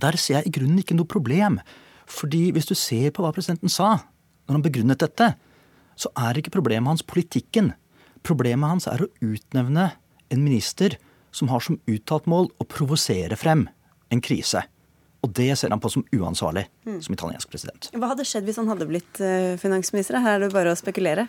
[0.00, 1.60] der ser jeg i grunnen ikke noe problem.
[2.08, 3.96] Fordi hvis du ser på hva presidenten sa,
[4.46, 5.32] når han begrunnet dette,
[5.96, 7.72] så er ikke problemet hans politikken.
[8.26, 9.90] Problemet hans er å utnevne
[10.32, 10.98] en minister
[11.34, 13.66] som har som uttalt mål å provosere frem
[14.12, 14.62] en krise.
[15.24, 17.00] Og det ser han på som uansvarlig mm.
[17.04, 17.88] som italiensk president.
[17.96, 20.20] Hva hadde skjedd hvis han hadde blitt uh, finansminister?
[20.20, 21.26] Her er det bare å spekulere.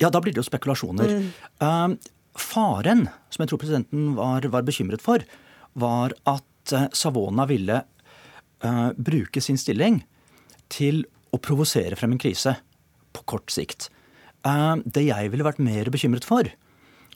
[0.00, 1.12] Ja, da blir det jo spekulasjoner.
[1.12, 1.26] Mm.
[1.60, 5.22] Uh, faren, som jeg tror presidenten var, var bekymret for,
[5.78, 7.82] var at uh, Savona ville
[8.96, 9.98] bruke sin stilling
[10.72, 11.02] til
[11.34, 12.56] å provosere frem en krise
[13.14, 13.90] på kort sikt.
[14.44, 16.48] det jeg ville vært mer bekymret for,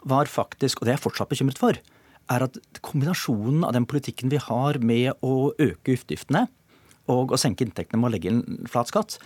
[0.09, 1.79] var faktisk, og det er jeg fortsatt bekymret for,
[2.29, 6.47] er at kombinasjonen av den politikken vi har med å øke utgiftene
[7.09, 9.17] og å senke inntektene med å legge inn flat skatt,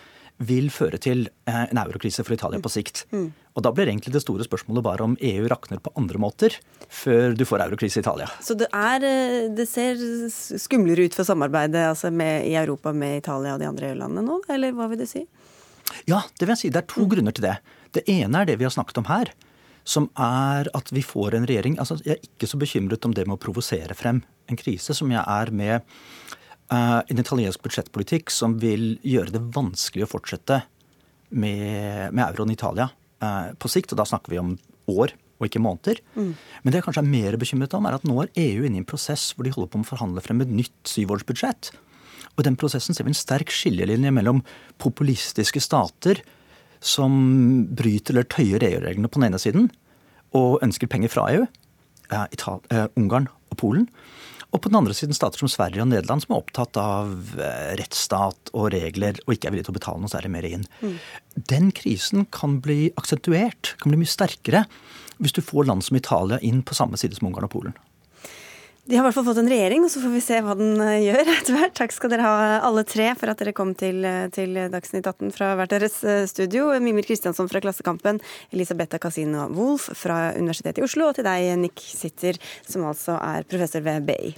[0.43, 3.05] vil føre til eh, en eurokrise for Italia på sikt.
[3.13, 3.29] Mm.
[3.55, 6.57] Og Da blir egentlig det store spørsmålet bare om EU rakner på andre måter
[6.89, 8.29] før du får eurokrise i Italia.
[8.41, 10.01] Så det, er, eh, det ser
[10.59, 14.41] skumlere ut for samarbeidet altså med, i Europa med Italia og de andre EU-landene nå,
[14.49, 15.27] eller hva vil du si?
[16.09, 16.75] Ja, det vil jeg si.
[16.75, 17.11] Det er to mm.
[17.15, 17.57] grunner til det.
[17.93, 19.35] Det ene er det vi har snakket om her
[19.85, 23.27] som er at vi får en regjering altså Jeg er ikke så bekymret om det
[23.27, 25.83] med å provosere frem en krise som jeg er med
[26.73, 30.63] en italiensk budsjettpolitikk som vil gjøre det vanskelig å fortsette
[31.33, 32.89] med, med euroen i Italia
[33.23, 33.93] eh, på sikt.
[33.93, 34.55] Og da snakker vi om
[34.93, 35.99] år og ikke måneder.
[36.15, 36.35] Mm.
[36.63, 38.83] Men det jeg kanskje er mer bekymret om, er at nå er EU inne i
[38.85, 41.73] en prosess hvor de holder på med å forhandle frem et nytt syvårsbudsjett.
[42.33, 44.45] Og i den prosessen ser vi en sterk skillelinje mellom
[44.81, 46.23] populistiske stater
[46.83, 47.13] som
[47.75, 49.69] bryter eller tøyer EU-reglene på den ene siden
[50.39, 51.45] og ønsker penger fra EU,
[52.33, 53.87] Ital eh, Ungarn og Polen.
[54.53, 57.71] Og på den andre siden stater som Sverige og Nederland som er opptatt av eh,
[57.81, 60.67] rettsstat og regler og ikke er villige til å betale noe særlig mer inn.
[60.83, 60.99] Mm.
[61.49, 64.67] Den krisen kan bli aksentuert, kan bli mye sterkere,
[65.23, 67.79] hvis du får land som Italia inn på samme side som Ungarn og Polen.
[68.85, 70.81] De har i hvert fall fått en regjering, og så får vi se hva den
[70.83, 71.75] eh, gjør etter hvert.
[71.79, 75.31] Takk skal dere ha alle tre for at dere kom til, eh, til Dagsnytt 18
[75.37, 76.73] fra hvert deres eh, studio.
[76.83, 78.19] Mimir Kristiansson fra Klassekampen,
[78.51, 83.47] Elisabetta Casino Wolff fra Universitetet i Oslo, og til deg, Nick Sitter, som altså er
[83.47, 84.35] professor ved BI.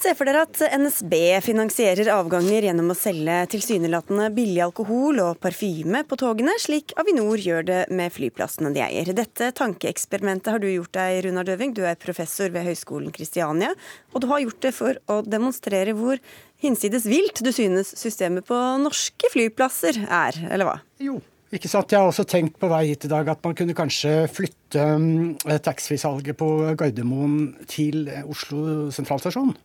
[0.00, 1.12] Se for dere at NSB
[1.44, 7.66] finansierer avganger gjennom å selge tilsynelatende billig alkohol og parfyme på togene, slik Avinor gjør
[7.68, 9.10] det med flyplassene de eier.
[9.12, 11.76] Dette tankeeksperimentet har du gjort deg, Runar Døving.
[11.76, 13.74] Du er professor ved Høgskolen Kristiania,
[14.14, 16.16] og du har gjort det for å demonstrere hvor
[16.64, 20.78] hinsides vilt du synes systemet på norske flyplasser er, eller hva?
[20.96, 21.20] Jo,
[21.52, 21.92] ikke sant?
[21.92, 25.34] Jeg har også tenkt på vei hit i dag at man kunne kanskje flytte um,
[25.36, 29.58] taxfree-salget på Gardermoen til Oslo sentralstasjon.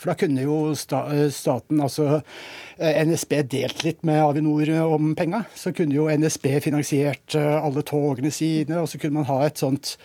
[0.00, 5.42] For da kunne jo staten, altså eh, NSB, delt litt med Avinor om penga.
[5.52, 9.60] Så kunne jo NSB finansiert eh, alle togene sine, og så kunne man ha et
[9.60, 9.98] sånt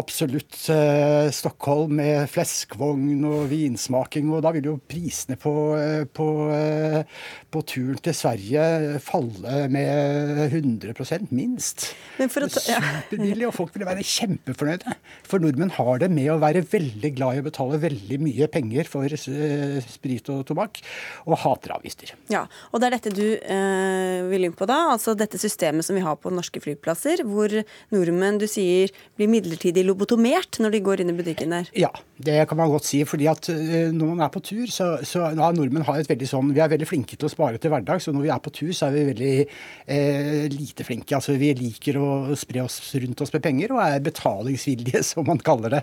[0.00, 4.30] absolutt eh, Stockholm med fleskvogn og vinsmaking.
[4.34, 7.02] Og da vil jo prisene på, eh, på, eh,
[7.50, 11.90] på turen til Sverige falle med 100% minst.
[12.18, 12.80] Men for å ta, ja.
[13.10, 14.94] Superbillig, og folk vil være kjempefornøyde.
[15.28, 18.88] For nordmenn har det med å være veldig glad i å betale veldig mye penger
[18.90, 20.80] for eh, sprit og tobakk,
[21.26, 22.14] og hater avgifter.
[22.32, 25.98] Ja, og det er dette du eh, vil inn på da, altså dette systemet som
[25.98, 27.54] vi har på norske flyplasser, hvor
[27.94, 31.70] nordmenn du sier blir midlertidig lobotomert når de går inn i butikken der?
[31.76, 33.02] Ja, det kan man godt si.
[33.08, 36.28] fordi at eh, når man er på tur, så, så ja, nordmenn har et veldig
[36.28, 38.52] sånn Vi er veldig flinke til å spare til hverdag, så når vi er på
[38.54, 41.16] tur, så er vi veldig eh, lite flinke.
[41.16, 45.40] Altså vi liker å spre oss rundt oss med penger, og er betalingsvillige, som man
[45.44, 45.82] kaller det.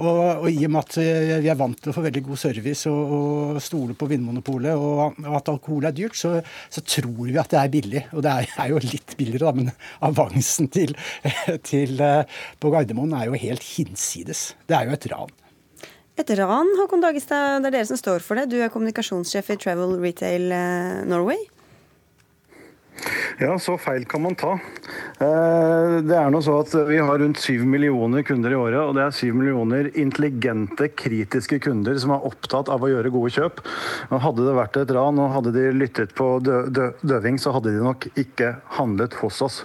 [0.00, 2.42] Og, og i og med at eh, vi er vant til å få veldig god
[2.42, 6.36] service og, og stole på Vinmonopolet, og, og, at alkohol er dyrt, så,
[6.70, 8.04] så, tror vi at det er billig.
[8.16, 9.72] Og det er, er jo litt billigere, da, men
[10.08, 10.96] avansen til,
[11.66, 14.54] til eh, på Gardermoen er jo helt hinsides.
[14.68, 15.34] Det er jo et ran.
[16.16, 18.48] Et ran, Håkon Dagestad, det er dere som står for det.
[18.48, 21.42] Du er kommunikasjonssjef i Travel Retail eh, Norway.
[23.38, 24.54] Ja, så feil kan man ta.
[25.20, 28.94] Eh, det er nå så at Vi har rundt 7 millioner kunder i året, og
[28.96, 33.60] det er 7 millioner intelligente, kritiske kunder som er opptatt av å gjøre gode kjøp.
[34.10, 37.52] Og hadde det vært et ran og hadde de lyttet på dø dø døving, så
[37.56, 39.58] hadde de nok ikke handlet hos oss.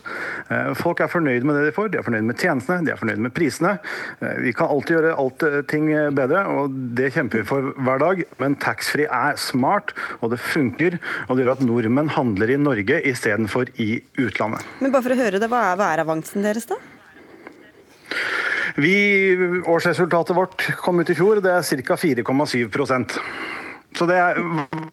[0.49, 2.99] Eh, folk er fornøyd med det de får, de er fornøyd med tjenestene, de er
[2.99, 3.77] fornøyd med prisene.
[4.19, 8.23] Eh, vi kan alltid gjøre alt ting bedre, og det kjemper vi for hver dag.
[8.43, 12.99] Men taxfree er smart, og det funker, og det gjør at nordmenn handler i Norge
[13.07, 14.65] i istedenfor i utlandet.
[14.81, 16.79] Men bare for å høre det, Hva er væravansen deres, da?
[18.79, 18.95] Vi,
[19.67, 21.97] årsresultatet vårt kom ut i fjor, det er ca.
[21.99, 23.19] 4,7%
[23.91, 24.37] så det er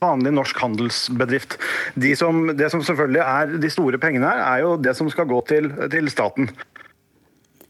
[0.02, 1.54] vanlig norsk handelsbedrift.
[1.94, 5.28] De som, det som selvfølgelig er de store pengene her, er jo det som skal
[5.30, 6.50] gå til, til staten.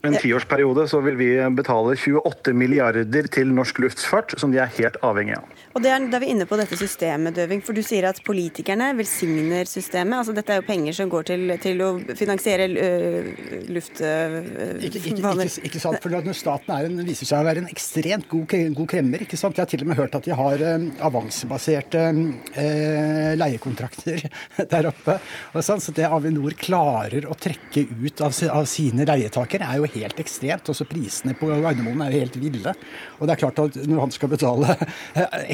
[0.06, 4.94] En tiårsperiode så vil vi betale 28 milliarder til norsk luftfart, som de er helt
[5.02, 5.48] avhengig av.
[5.74, 7.64] Og det er, Da er vi inne på dette systemet, Døving.
[7.66, 10.20] For du sier at politikerne velsigner systemet.
[10.20, 13.28] Altså Dette er jo penger som går til, til å finansiere øh,
[13.74, 13.98] luft...
[13.98, 14.38] Øh,
[14.78, 18.28] ikke, ikke, ikke, ikke, sant, for Staten er en, viser seg å være en ekstremt
[18.30, 19.26] god, god kremmer.
[19.26, 19.58] ikke sant?
[19.58, 24.28] Jeg har til og med hørt at de har øh, avansebaserte øh, leiekontrakter
[24.72, 25.18] der oppe.
[25.54, 29.87] og sånn, Så det Avinor klarer å trekke ut av, av sine leietakere, er jo
[29.94, 30.68] helt ekstremt.
[30.72, 32.74] Også prisene på Gardermoen er helt ville.
[33.18, 34.78] Og det er klart at når han skal betale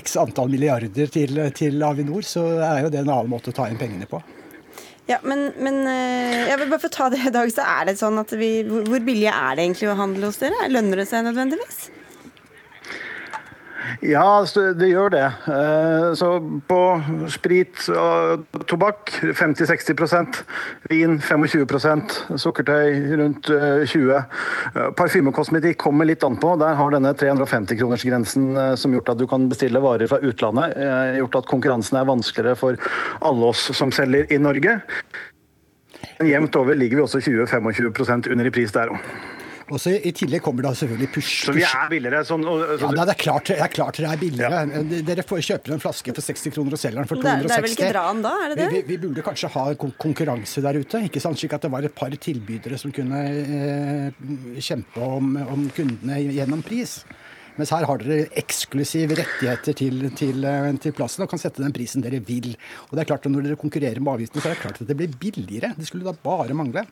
[0.03, 3.69] x antall milliarder til, til Avinor, så er jo det en annen måte å ta
[3.71, 4.23] inn pengene på.
[5.07, 7.99] Ja, men, men eh, jeg vil bare få ta det i dag, så er det
[8.01, 10.65] sånn at vi, Hvor billig er det egentlig å handle hos dere?
[10.73, 11.83] Lønner det seg nødvendigvis?
[14.03, 14.45] Ja,
[14.79, 15.25] det gjør det.
[15.51, 16.29] Eh, så
[16.69, 16.81] på
[17.33, 20.41] sprit og tobakk 50-60%
[20.91, 24.41] Vin 25% Sukkertøy rundt 20 eh,
[24.75, 26.55] eh, Parfyme og kosmetikk kommer litt an på.
[26.61, 30.75] Der har denne 350-kronersgrensen som gjort at du kan bestille varer fra utlandet,
[31.19, 32.81] gjort at konkurransen er vanskeligere for
[33.25, 34.79] alle oss som selger i Norge.
[36.19, 39.09] Men jevnt over ligger vi også 20-25% under i pris der òg.
[39.73, 41.47] Og så I tillegg kommer da selvfølgelig push.
[41.47, 42.21] Så vi er billigere?
[42.29, 44.61] Sånn, og, så ja, det er, klart, det er klart dere er billigere.
[44.69, 45.03] Ja.
[45.09, 47.49] Dere får, kjøper en flaske for 60 kroner og selger den for 260.
[47.49, 48.69] Det er, vel ikke dran da, er det det?
[48.75, 51.41] Vi, vi, burde kanskje ha konkurranse der ute, ikke sant?
[51.41, 54.25] slik at det var et par tilbydere som kunne eh,
[54.61, 57.01] kjempe om, om kundene gjennom pris.
[57.55, 61.75] Mens her har dere eksklusive rettigheter til, til, eh, til, plassen og kan sette den
[61.75, 62.53] prisen dere vil.
[62.89, 64.91] Og det er klart at Når dere konkurrerer med avgiftene, så er det klart at
[64.91, 65.73] det blir billigere.
[65.79, 66.85] Det skulle da bare mangle.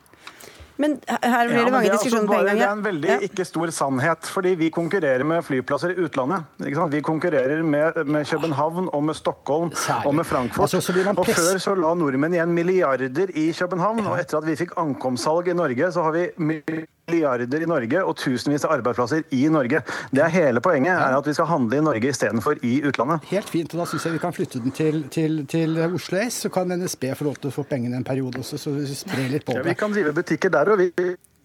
[0.80, 2.58] Men her blir det mange ja, diskusjoner på en gang.
[2.58, 3.18] Det er en veldig ja.
[3.28, 4.30] ikke stor sannhet.
[4.32, 6.44] fordi vi konkurrerer med flyplasser i utlandet.
[6.92, 10.06] Vi konkurrerer med, med København og med Stockholm Særlig.
[10.06, 10.74] og med Frankfurt.
[10.74, 14.06] Altså, og Før så la nordmenn igjen milliarder i København.
[14.06, 18.16] Og etter at vi fikk ankomstsalg i Norge, så har vi milliarder i Norge og
[18.20, 19.82] tusenvis av arbeidsplasser i Norge.
[20.10, 23.28] Det er hele poenget, er at vi skal handle i Norge istedenfor i utlandet.
[23.32, 23.74] Helt fint.
[23.74, 26.72] og Da syns jeg vi kan flytte den til, til, til Oslo S, så kan
[26.72, 29.56] NSB få lov til å få pengene en periode også, så vi sprer litt på
[29.56, 29.64] det.
[29.64, 30.90] Ja, vi kan drive butikker der, og vi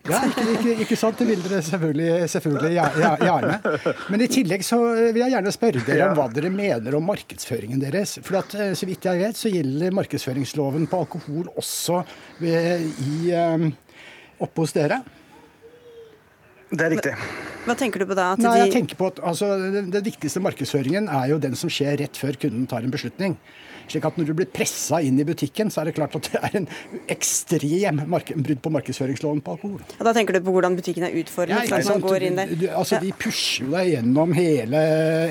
[0.07, 1.19] ja, ikke, ikke, ikke, sant.
[1.19, 3.57] Det vil dere selvfølgelig, selvfølgelig gjerne.
[4.13, 7.81] Men i tillegg så vil jeg gjerne spørre dere om hva dere mener om markedsføringen
[7.81, 8.17] deres.
[8.23, 12.03] For at, eh, så vidt jeg vet, så gjelder markedsføringsloven på alkohol også
[12.39, 13.69] i, um,
[14.45, 15.01] oppe hos dere.
[16.69, 17.13] Det er riktig.
[17.67, 18.31] Hva tenker du på da?
[18.39, 22.19] Nei, jeg tenker på at altså, Den viktigste markedsføringen er jo den som skjer rett
[22.19, 23.37] før kunden tar en beslutning
[23.91, 26.41] slik at når du blir pressa inn i butikken, så er det klart at det
[26.41, 26.67] er en
[27.11, 29.81] ekstrem brudd på markedsføringsloven på alkohol.
[29.97, 31.69] Og Da tenker du på hvordan butikken er utformet?
[31.71, 32.51] Ja, sånn går inn der.
[32.51, 33.01] Du, altså, ja.
[33.05, 34.83] De pusher jo deg gjennom hele,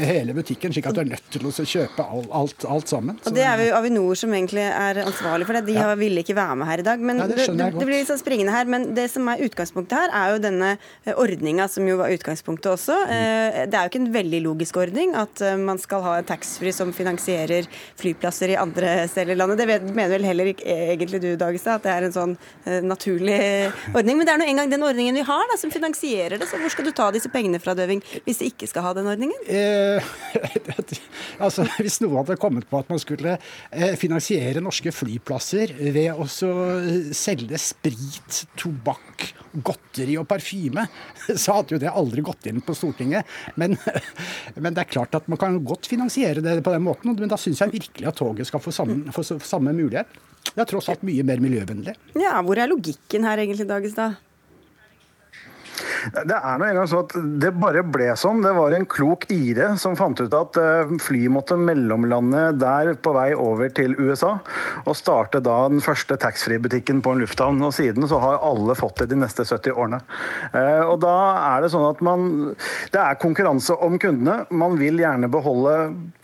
[0.03, 3.21] hele, butikken, slik at du er nødt til å kjøpe alt, alt, alt sammen.
[3.21, 3.31] Så.
[3.31, 5.67] Og Det er jo Avinor som egentlig er ansvarlig for det.
[5.69, 5.91] De ja.
[5.99, 7.07] ville ikke være med her i dag.
[7.11, 8.71] Men Nei, det, det, det, blir litt sånn springende her.
[8.71, 12.26] Men det som er utgangspunktet her, er jo denne eh, ordninga som jo var utgangspunktet
[12.31, 12.97] også.
[13.07, 13.71] Mm.
[13.71, 16.75] Det er jo ikke en veldig logisk ordning at eh, man skal ha en taxfree
[16.75, 17.69] som finansierer
[18.01, 19.63] flyplasser i andre steder i landet.
[19.63, 22.37] Det mener vel heller ikke egentlig du, Dagestad, at det er en sånn
[22.87, 23.39] naturlig
[23.93, 24.19] ordning.
[24.19, 26.49] Men det er nå engang den ordningen vi har da, som finansierer det.
[26.51, 29.09] Så hvor skal du ta disse pengene fra, Døving, hvis de ikke skal ha den
[29.11, 29.37] ordningen?
[29.47, 30.05] Eh,
[31.45, 36.29] altså, Hvis noen hadde kommet på at man skulle eh, finansiere norske flyplasser ved å
[37.17, 39.31] selge sprit, tobakk,
[39.65, 40.87] godteri og parfyme,
[41.43, 43.27] så hadde jo det aldri gått inn på Stortinget.
[43.61, 43.77] Men,
[44.63, 47.17] men det er klart at man kan godt finansiere det på den måten.
[47.17, 50.11] Men da syns jeg virkelig at toget skal få samme, få samme mulighet.
[50.47, 51.97] Det er tross alt mye mer miljøvennlig.
[52.21, 54.21] Ja, Hvor er logikken her egentlig, Dagestad?
[56.13, 58.43] Det er noe en gang sånn at det bare ble sånn.
[58.45, 63.15] Det var en klok ire som fant ut at eh, fly måtte mellomlande der på
[63.17, 64.37] vei over til USA,
[64.85, 67.63] og starte da den første taxfree-butikken på en lufthavn.
[67.67, 70.01] Og siden så har alle fått det de neste 70 årene.
[70.53, 71.17] Eh, og da
[71.57, 72.25] er det sånn at man
[72.93, 74.47] Det er konkurranse om kundene.
[74.51, 75.75] Man vil gjerne beholde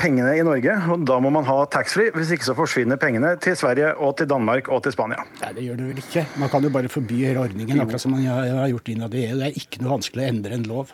[0.01, 2.13] pengene i Norge, og da må man ha taxfree.
[2.15, 5.25] Hvis ikke så forsvinner pengene til Sverige og til Danmark og til Spania.
[5.43, 6.27] Nei, det gjør det vel ikke.
[6.43, 9.39] Man kan jo bare forby hele ordningen, akkurat som man har gjort innad i EU.
[9.41, 10.93] Det er ikke noe vanskelig å endre en lov.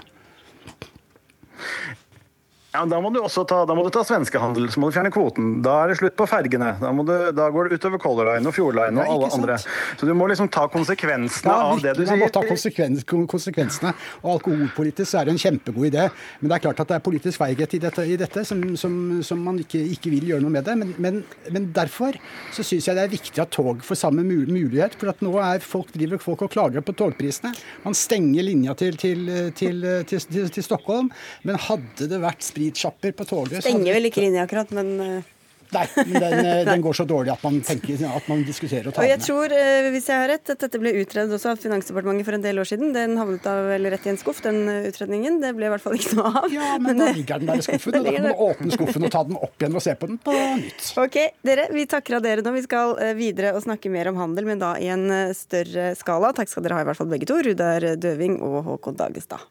[2.69, 5.09] Ja, Da må du også ta, da må du ta svenskehandel, så må du fjerne
[5.13, 5.63] kvoten.
[5.65, 6.75] Da er det slutt på fergene.
[6.77, 9.57] Da, du, da går det utover Color Line og Fjord Line og alle andre.
[9.97, 12.13] Så du må liksom ta konsekvensene ja, av det du sier.
[12.13, 13.95] Man må ta konsekvens, konsekvensene.
[14.21, 16.05] Og alkoholpolitisk er det en kjempegod idé.
[16.43, 18.99] Men det er klart at det er politisk feighet i dette, i dette som, som,
[19.25, 20.77] som, man ikke, ikke, vil gjøre noe med det.
[20.83, 21.23] Men, men,
[21.55, 22.21] men derfor
[22.53, 24.99] så syns jeg det er viktig at tog får samme mulighet.
[25.01, 27.55] For at nå er folk, driver folk og klager på togprisene.
[27.89, 29.25] Man stenger linja til, til,
[29.57, 31.09] til, til Stockholm.
[31.49, 35.35] Men hadde det vært spritsjapper på toget Stenger vel ikke linja akkurat, men eh,
[35.69, 38.93] Nei, men den, eh, den, går så dårlig at man tenker at man diskuterer å
[38.93, 39.05] ta den.
[39.05, 42.25] Og jeg tror, eh, hvis jeg har rett, at dette ble utredet også av Finansdepartementet
[42.25, 42.95] for en del år siden.
[42.97, 45.37] Den havnet da vel rett i en skuff, den utredningen.
[45.43, 46.49] Det ble i hvert fall ikke noe av.
[46.55, 49.09] Ja, men, men da ligger den der i skuffen, og da kan man åpne skuffen
[49.11, 50.89] og ta den opp igjen og se på den på nytt.
[51.05, 52.57] Ok, dere, vi takker av dere nå.
[52.57, 55.05] Vi skal videre og snakke mer om handel, men da i en
[55.37, 56.33] større skala.
[56.33, 59.45] Takk skal dere ha i hvert fall begge to, Rudar Døving og Håkon Dagestad.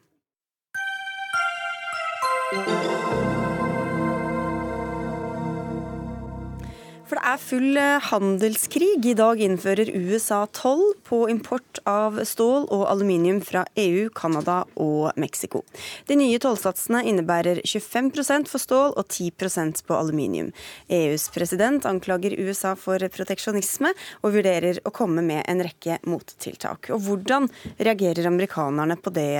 [7.07, 8.89] For det er full eh, handelskrig.
[9.07, 15.15] I dag innfører USA toll på import av stål og aluminium fra EU, Canada og
[15.15, 15.61] Mexico.
[16.09, 20.51] De nye tollsatsene innebærer 25% for stål og 10% på aluminium.
[20.91, 26.91] EUs president anklager USA for proteksjonisme og vurderer å komme med en rekke mottiltak.
[26.91, 27.47] Og hvordan
[27.79, 29.31] reagerer amerikanerne på det,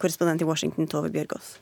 [0.00, 1.58] korrespondent i Washington, Tove Bjørgaas?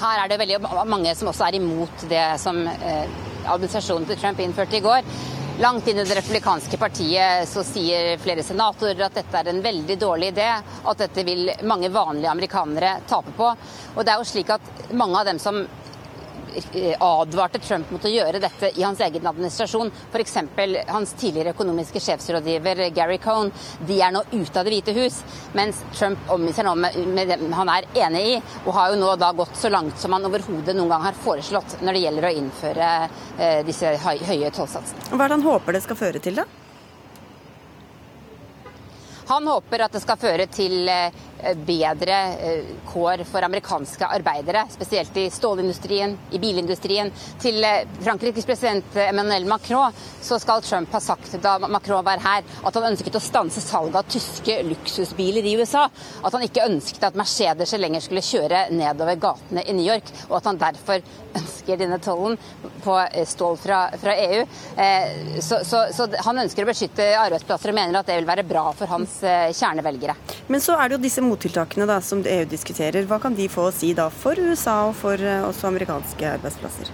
[0.00, 3.06] Her er det veldig mange som også er imot det som eh,
[3.44, 5.06] administrasjonen til Trump innførte i går.
[5.60, 9.98] Langt inn i det republikanske partiet så sier flere senatorer at dette er en veldig
[10.00, 13.50] dårlig idé, at dette vil mange vanlige amerikanere tape på.
[13.94, 15.60] Og det er jo slik at mange av dem som
[16.98, 19.90] advarte Trump mot å gjøre dette i hans egen administrasjon.
[20.12, 20.36] F.eks.
[20.88, 23.52] hans tidligere økonomiske sjefsrådgiver Gary Cohn.
[23.86, 25.20] De er nå ute av Det hvite hus,
[25.56, 29.14] mens Trump omviser nå med, med, det han er enig i, og har jo nå
[29.20, 32.34] da gått så langt som han overhodet noen gang har foreslått når det gjelder å
[32.40, 35.12] innføre eh, disse høye tollsatsene.
[35.12, 36.61] Hva er det han håper det skal føre til, da?
[39.26, 45.16] Han håper at det skal føre til eh, bedre eh, kår for amerikanske arbeidere, spesielt
[45.20, 47.12] i stålindustrien, i bilindustrien.
[47.42, 52.42] Til eh, Frankrikes president Emmanuel Macron så skal Trump ha sagt da Macron var her,
[52.42, 55.86] at han ønsket å stanse salget av tyske luksusbiler i USA.
[56.22, 60.40] At han ikke ønsket at Mercedes lenger skulle kjøre nedover gatene i New York, og
[60.40, 61.02] at han derfor
[61.38, 62.36] ønsker denne tollen
[62.82, 62.98] på
[63.28, 64.42] stål fra, fra EU.
[65.40, 68.66] Så, så, så han ønsker å beskytte arbeidsplasser og mener at det vil være bra
[68.76, 70.16] for hans kjernevelgere.
[70.46, 73.06] Men så er det jo disse mottiltakene da, som EU diskuterer.
[73.08, 76.92] Hva kan de få å si da for USA og for eh, også amerikanske arbeidsplasser?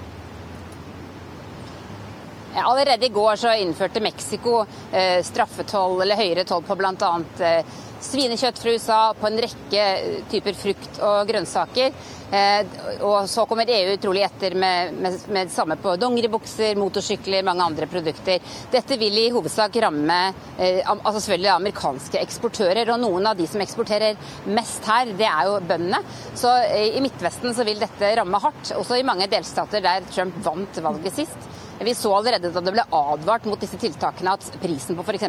[2.59, 7.13] Allerede i går så innførte Mexico eh, straffetoll eller høyere toll på bl.a.
[7.39, 9.89] Eh, svinekjøtt fra USA, på en rekke
[10.31, 11.93] typer frukt og grønnsaker.
[12.29, 12.67] Eh,
[13.09, 17.65] og så kommer EU trolig etter med, med, med det samme på dongeribukser, motorsykler, mange
[17.65, 18.43] andre produkter.
[18.73, 20.19] Dette vil i hovedsak ramme
[20.59, 22.93] eh, altså selvfølgelig amerikanske eksportører.
[22.93, 24.19] Og noen av de som eksporterer
[24.53, 26.03] mest her, det er jo bøndene.
[26.37, 30.37] Så eh, i Midtvesten så vil dette ramme hardt, også i mange delstater der Trump
[30.45, 31.49] vant valget sist.
[31.85, 35.29] Vi så allerede da det ble advart mot disse tiltakene at prisen på f.eks.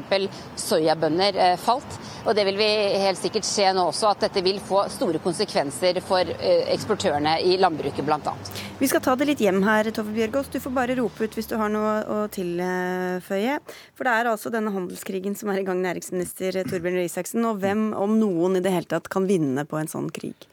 [0.57, 1.99] soyabønner eh, falt.
[2.25, 2.69] Og det vil vi
[3.03, 7.55] helt sikkert se nå også, at dette vil få store konsekvenser for eh, eksportørene i
[7.61, 8.33] landbruket bl.a.
[8.79, 10.49] Vi skal ta det litt hjem her, Tove Bjørgaas.
[10.49, 13.59] Du får bare rope ut hvis du har noe å tilføye.
[13.93, 17.45] For det er altså denne handelskrigen som er i gang, næringsminister Torbjørn Røe Isaksen.
[17.45, 20.49] Og hvem, om noen i det hele tatt, kan vinne på en sånn krig?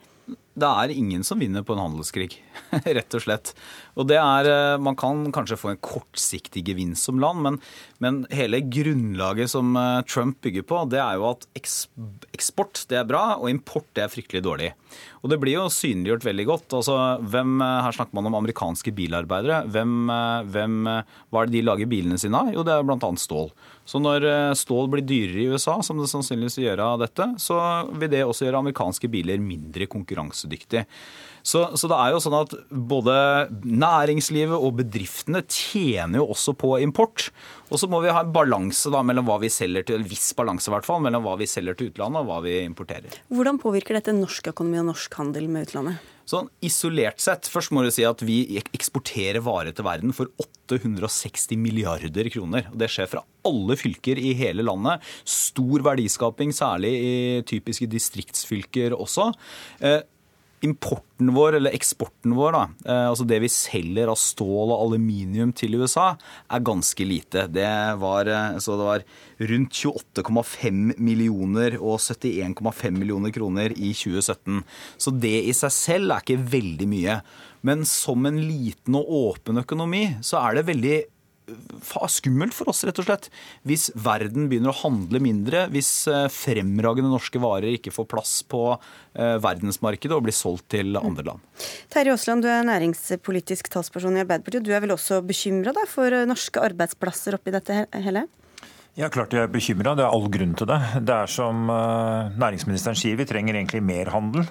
[0.57, 2.39] Det er ingen som vinner på en handelskrig,
[2.99, 3.53] rett og slett.
[3.97, 7.59] Og det er, eh, Man kan kanskje få en kortsiktig gevinst som land, men,
[8.01, 13.09] men, hele grunnlaget som eh, Trump bygger på, det er jo at eksport det er
[13.09, 14.73] bra, og import det er fryktelig dårlig.
[15.21, 16.77] Og det blir jo synliggjort veldig godt.
[16.81, 19.67] Altså, hvem, eh, her snakker man om amerikanske bilarbeidere.
[19.69, 19.97] Hvem,
[20.55, 22.53] hvem, hva er det de lager bilene sine av?
[22.55, 23.13] Jo, det er bl.a.
[23.21, 23.53] stål.
[23.87, 27.29] Så når eh, stål blir dyrere i USA, som det sannsynligvis vil gjøre av dette,
[27.43, 27.59] så
[27.95, 30.87] vil det også gjøre amerikanske biler mindre konkurransedyktige.
[31.47, 32.55] Så, så, det er jo sånn at
[32.91, 33.15] både
[33.63, 37.29] næringslivet og bedriftene tjener jo også på import.
[37.71, 40.33] Og så må vi ha en balanse da mellom hva vi selger til, en viss
[40.39, 43.15] balanse i hvert fall, mellom hva vi selger til utlandet og hva vi importerer.
[43.31, 46.13] Hvordan påvirker dette norsk økonomi og norsk handel med utlandet?
[46.27, 51.55] Sånn isolert sett, først må du si at vi eksporterer varer til verden for 860
[51.63, 52.67] milliarder kroner.
[52.75, 55.07] Det skjer fra alle fylker i hele landet.
[55.23, 57.15] Stor verdiskaping, særlig i
[57.47, 59.31] typiske distriktsfylker også.
[60.67, 65.55] Importen vår, eller eksporten vår, da, eh, altså det vi selger av stål og aluminium
[65.57, 66.13] til USA,
[66.51, 67.47] er ganske lite.
[67.53, 67.71] Det
[68.03, 69.05] var, eh, det var
[69.53, 74.65] rundt 28,5 millioner og 71,5 millioner kroner i 2017.
[74.99, 77.21] Så det i seg selv er ikke veldig mye.
[77.67, 80.97] Men som en liten og åpen økonomi, så er det veldig
[82.11, 83.29] skummelt for oss, rett og slett.
[83.67, 88.63] Hvis verden begynner å handle mindre, hvis eh, fremragende norske varer ikke får plass på
[88.75, 91.67] eh, verdensmarkedet og blir solgt til andre land.
[91.93, 94.67] Terje Aasland, du er næringspolitisk talsperson i Arbeiderpartiet.
[94.67, 98.27] Du er vel også bekymra for norske arbeidsplasser oppi dette hele?
[98.97, 99.93] Ja, klart jeg er bekymra.
[99.93, 100.77] Det er all grunn til det.
[101.05, 104.47] Det er som uh, næringsministeren sier, vi trenger egentlig mer handel,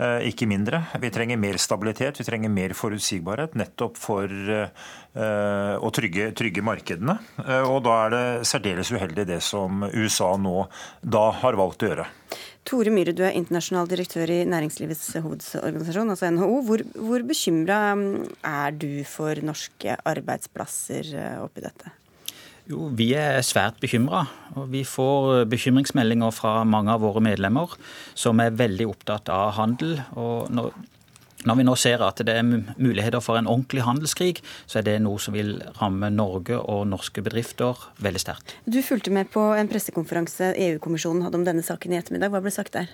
[0.00, 0.80] uh, ikke mindre.
[1.02, 4.64] Vi trenger mer stabilitet, vi trenger mer forutsigbarhet nettopp for uh,
[5.76, 7.18] å trygge, trygge markedene.
[7.68, 10.56] Og da er det særdeles uheldig det som USA nå
[11.04, 12.10] da har valgt å gjøre.
[12.64, 16.62] Tore Myhre, du er internasjonal direktør i Næringslivets hovedorganisasjon, altså NHO.
[16.64, 18.12] Hvor, hvor bekymra mm,
[18.56, 21.98] er du for norske arbeidsplasser oppi dette?
[22.70, 24.26] Jo, Vi er svært bekymra.
[24.70, 27.74] Vi får bekymringsmeldinger fra mange av våre medlemmer
[28.14, 30.00] som er veldig opptatt av handel.
[30.14, 30.72] og når
[31.48, 34.96] når vi nå ser at det er muligheter for en ordentlig handelskrig, så er det
[35.04, 38.54] noe som vil ramme Norge og norske bedrifter veldig sterkt.
[38.64, 42.32] Du fulgte med på en pressekonferanse EU-kommisjonen hadde om denne saken i ettermiddag.
[42.32, 42.90] Hva ble sagt der?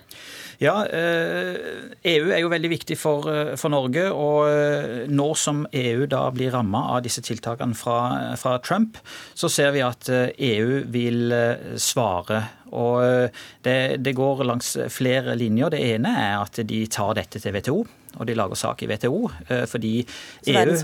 [0.61, 4.07] Ja, EU eh, e er jo veldig viktig for, eh, for Norge.
[4.11, 7.99] Og eh, nå som EU da blir ramma av disse tiltakene fra,
[8.39, 8.99] fra Trump,
[9.37, 11.33] så ser vi at EU e vil
[11.79, 13.31] svare og
[13.65, 15.71] det, det, går langs flere linjer.
[15.73, 17.79] Det ene er at de tar dette til WTO
[18.17, 19.19] og de lager sak i WTO.
[19.47, 20.75] Eh, fordi EU,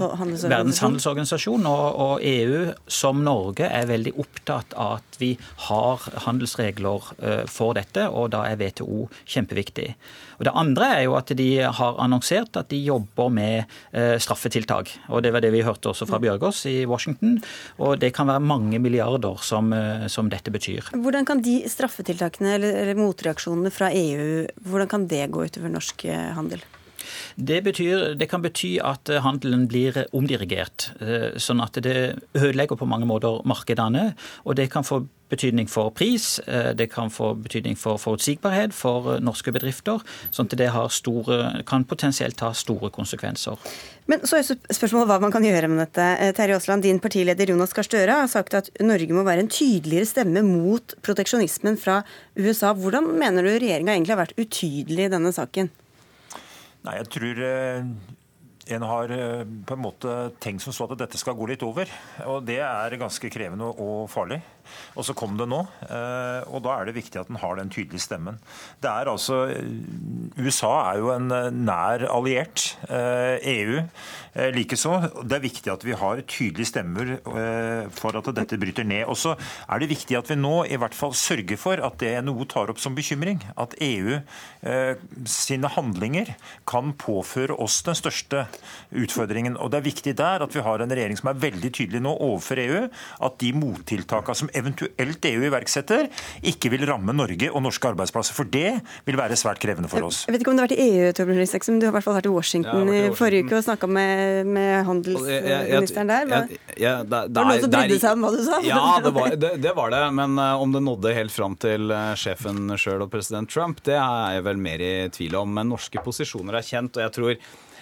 [0.45, 5.33] Verdens handelsorganisasjon, og, og, EU, som Norge, er veldig opptatt av at vi
[5.67, 9.89] har handelsregler eh, for dette, og da er WTO kjempeviktig.
[10.37, 13.63] Og Det andre er jo at de har annonsert at de jobber med
[13.95, 14.91] eh, straffetiltak.
[15.09, 17.39] og Det var det vi hørte også fra Bjørgaas i Washington.
[17.79, 19.73] og Det kan være mange milliarder som,
[20.11, 20.91] som dette betyr.
[20.91, 26.05] Hvordan kan de straffetiltakene eller, eller motreaksjonene fra EU hvordan kan det gå utover norsk
[26.35, 26.63] handel?
[27.35, 32.79] Det, betyr, det, kan bety at eh, handelen blir omdirigert, eh, sånn at det ødelegger
[32.79, 34.13] på mange måter markedene.
[34.47, 35.01] Og det kan få
[35.33, 39.99] betydning for pris, eh, det kan få betydning for forutsigbarhet for norske bedrifter.
[40.31, 43.57] sånn at det store, kan potensielt ha store konsekvenser.
[44.07, 46.35] Men så er spørsmålet hva man kan gjøre med dette.
[46.35, 50.05] Terje Aasland, din partileder Jonas Gahr Støre har sagt at Norge må være en tydeligere
[50.05, 52.03] stemme mot proteksjonismen fra
[52.37, 52.73] USA.
[52.73, 55.69] Hvordan mener du regjeringa egentlig har vært utydelig i denne saken?
[56.85, 57.87] Nei, jeg tror eh,
[58.75, 61.89] en har eh, på en måte tenkt som så at dette skal gå litt over.
[62.29, 64.41] Og det er ganske krevende og farlig.
[64.95, 65.61] Og så kom det nå.
[65.87, 68.39] Eh, og da er det viktig at en har den tydelige stemmen.
[68.83, 69.45] Det er altså
[70.39, 71.29] USA er jo en
[71.65, 72.75] nær alliert.
[72.85, 73.79] EU
[74.35, 74.97] e likeså.
[75.23, 77.13] Det er viktig at vi har tydelige stemmer
[77.95, 79.05] for at dette bryter ned.
[79.11, 82.13] Og så er det viktig at vi nå i hvert fall sørger for at det
[82.25, 84.19] NHO tar opp som bekymring, at EU
[85.29, 86.33] sine handlinger
[86.67, 88.45] kan påføre oss den største
[88.95, 89.57] utfordringen.
[89.57, 92.13] Og Det er viktig der at vi har en regjering som er veldig tydelig nå
[92.15, 92.85] overfor EU,
[93.27, 96.09] at de mottiltakene som eventuelt EU iverksetter,
[96.45, 98.35] ikke vil ramme Norge og norske arbeidsplasser.
[98.37, 100.23] For det vil være svært krevende for oss.
[100.27, 101.95] Jeg vet ikke om du har vært i EU, Torbjørn Røe men du har i
[101.97, 106.29] hvert fall vært i Washington, i forrige uke og snakka med, med handelsministeren der.
[106.31, 106.41] Hva,
[106.79, 108.61] ja, var det noen som brydde seg om hva du sa?
[108.65, 110.03] Ja, det var det, det var det.
[110.19, 113.97] Men uh, om det nådde helt fram til uh, sjefen sjøl og president Trump, det
[113.99, 115.55] er jeg vel mer i tvil om.
[115.59, 117.35] Men norske posisjoner er kjent, og jeg tror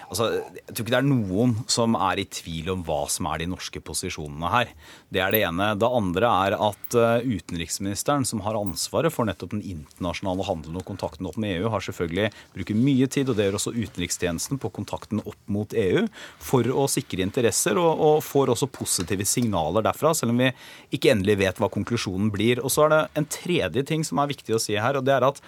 [0.10, 3.42] Altså, jeg tror ikke det er noen som er i tvil om hva som er
[3.42, 4.74] de norske posisjonene her.
[5.14, 5.70] Det er det ene.
[5.80, 10.88] Det andre er at eh, utenriksministeren, som har ansvaret for nettopp den internasjonale handelen og
[10.88, 14.74] kontakten opp med EU, har selvfølgelig bruker mye tid, og det gjør også utenrikstjenesten, på
[14.76, 16.06] kontakten opp mot EU
[16.44, 20.52] for å sikre interesser, og, og får også positive signaler derfra, selv om vi
[20.96, 22.62] ikke endelig vet hva konklusjonen blir.
[22.64, 25.18] Og så er det en tredje ting som er viktig å si her, og det
[25.18, 25.42] er at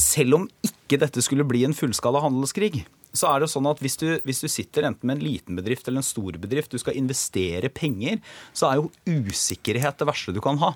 [0.00, 3.98] selv om ikke dette skulle bli en fullskala handelskrig, så er det sånn at hvis
[4.00, 6.98] du, hvis du, sitter enten med en liten bedrift eller en stor bedrift, du skal
[6.98, 8.20] investere penger,
[8.56, 8.90] så er jo
[9.30, 10.74] usikkerhet det verste du kan ha.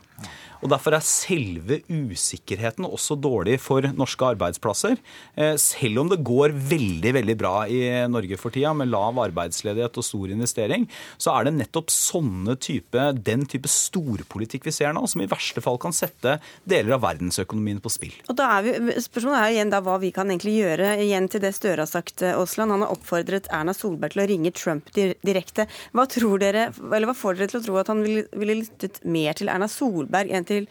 [0.65, 4.97] Og Derfor er selve usikkerheten også dårlig for norske arbeidsplasser.
[5.37, 10.01] Eh, selv om det går veldig veldig bra i Norge for tida, med lav arbeidsledighet
[10.01, 10.87] og stor investering,
[11.21, 15.61] så er det nettopp sånne type, den type storpolitikk vi ser nå, som i verste
[15.65, 18.17] fall kan sette deler av verdensøkonomien på spill.
[18.33, 20.95] Og da er vi, Spørsmålet er igjen da hva vi kan egentlig gjøre.
[21.05, 22.73] Igjen til det Støre har sagt, Aasland.
[22.73, 25.69] Han har oppfordret Erna Solberg til å ringe Trump direkte.
[25.93, 29.03] Hva, tror dere, eller hva får dere til å tro at han ville, ville lyttet
[29.05, 30.71] mer til Erna Solberg enn til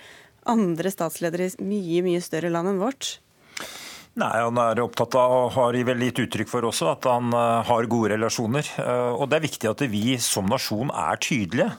[0.49, 3.17] andre statsledere i mye, mye større land enn vårt?
[4.13, 7.63] Nei, Han er opptatt av, og har vel gitt uttrykk for også, at han uh,
[7.65, 8.67] har gode relasjoner.
[8.77, 11.71] Uh, og Det er viktig at vi som nasjon er tydelige.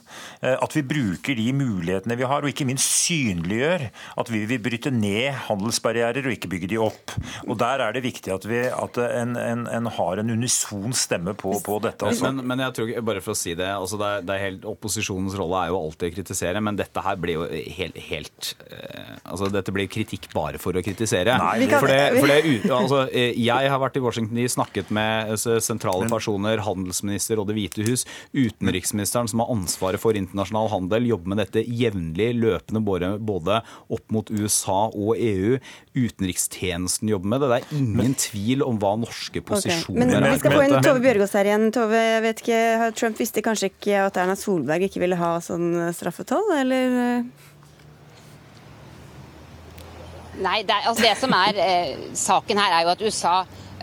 [0.43, 3.87] Uh, at vi bruker de mulighetene vi har, og ikke minst synliggjør
[4.19, 7.15] at vi vil bryte ned handelsbarrierer og ikke bygge de opp.
[7.47, 11.37] Og Der er det viktig at, vi, at en, en, en har en unison stemme
[11.39, 12.03] på, på dette.
[12.03, 12.33] Altså.
[12.33, 14.69] Men, men, jeg tror, bare for å si det, altså det, er, det er helt,
[14.75, 17.47] Opposisjonens rolle er jo alltid å kritisere, men dette her blir jo
[17.79, 18.53] helt, helt
[19.23, 21.39] altså Dette blir kritikk bare for å kritisere.
[21.39, 24.91] Nei, vi kan, for det, for det, altså, jeg har vært i Washington de snakket
[24.95, 31.07] med sentrale personer, handelsminister og Det hvite hus, utenriksministeren som har ansvaret for internasjonal handel,
[31.13, 33.61] jobber med dette jevnlig, løpende både
[33.93, 35.59] opp mot USA og EU.
[35.95, 37.51] Utenrikstjenesten jobber med det.
[37.53, 40.21] Det er ingen tvil om hva norske posisjoner okay.
[40.21, 41.67] Men vi skal få inn Tove Bjørgaas her igjen.
[41.75, 42.61] Tove, jeg vet ikke,
[42.99, 47.29] Trump visste kanskje ikke at Erna Solberg ikke ville ha sånn straffetoll, eller?
[50.43, 53.35] Nei, det, altså det som er eh, saken her, er jo at USA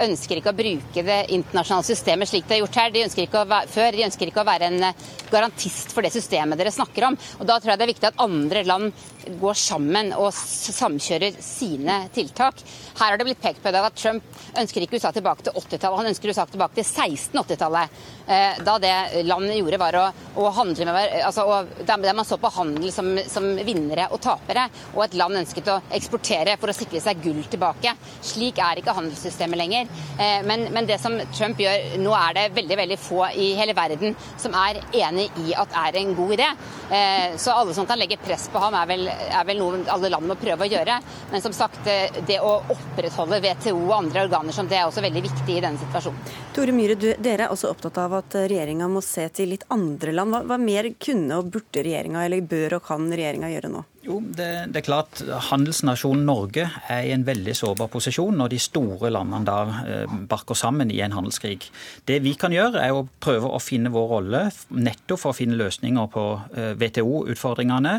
[0.05, 2.93] ønsker ikke å bruke det internasjonale systemet slik det er gjort her.
[2.93, 3.97] De ønsker ikke å være, før.
[3.97, 7.17] De ønsker ikke å være en eh, garantist for det systemet dere snakker om.
[7.39, 9.09] Og Da tror jeg det er viktig at andre land
[9.41, 12.61] går sammen og samkjører sine tiltak.
[12.97, 14.25] Her har det blitt pekt på at Trump
[14.57, 18.01] ønsker ikke USA tilbake til 80-tallet, han ønsker USA tilbake til 1680-tallet.
[18.31, 18.93] Eh, da det
[19.27, 20.03] landet gjorde var å,
[20.41, 21.45] å handle med altså,
[21.87, 25.79] Der man så på handel som, som, vinnere og tapere, og et land ønsket å
[25.93, 27.93] eksportere for å sikre seg gull tilbake.
[28.25, 29.90] Slik er ikke handelssystemet lenger.
[30.17, 33.75] Eh, men, men, det som Trump gjør nå, er det veldig veldig få i hele
[33.77, 36.49] verden som er enig i at er en god idé.
[36.91, 40.11] Eh, så alle som kan legge press på ham, er vel, er vel noe alle
[40.13, 40.99] land må prøve å gjøre.
[41.31, 45.03] Men som sagt, eh, det å opprettholde WTO og andre organer som det er også
[45.05, 46.35] veldig viktig i denne situasjonen.
[46.55, 50.35] Tore Myhre, dere er også opptatt av at regjeringa må se til litt andre land.
[50.35, 53.87] Hva, hva mer kunne og burde regjeringa, eller bør og kan regjeringa gjøre nå?
[54.01, 55.19] Jo, det, det, er klart
[55.51, 60.57] Handelsnasjonen Norge er i en veldig sårbar posisjon når de store landene da eh, barker
[60.57, 61.67] sammen i en handelskrig.
[62.09, 64.41] Det vi kan gjøre, er å prøve å finne vår rolle
[64.73, 66.25] nettopp for å finne løsninger på
[66.57, 67.95] eh, WTO-utfordringene.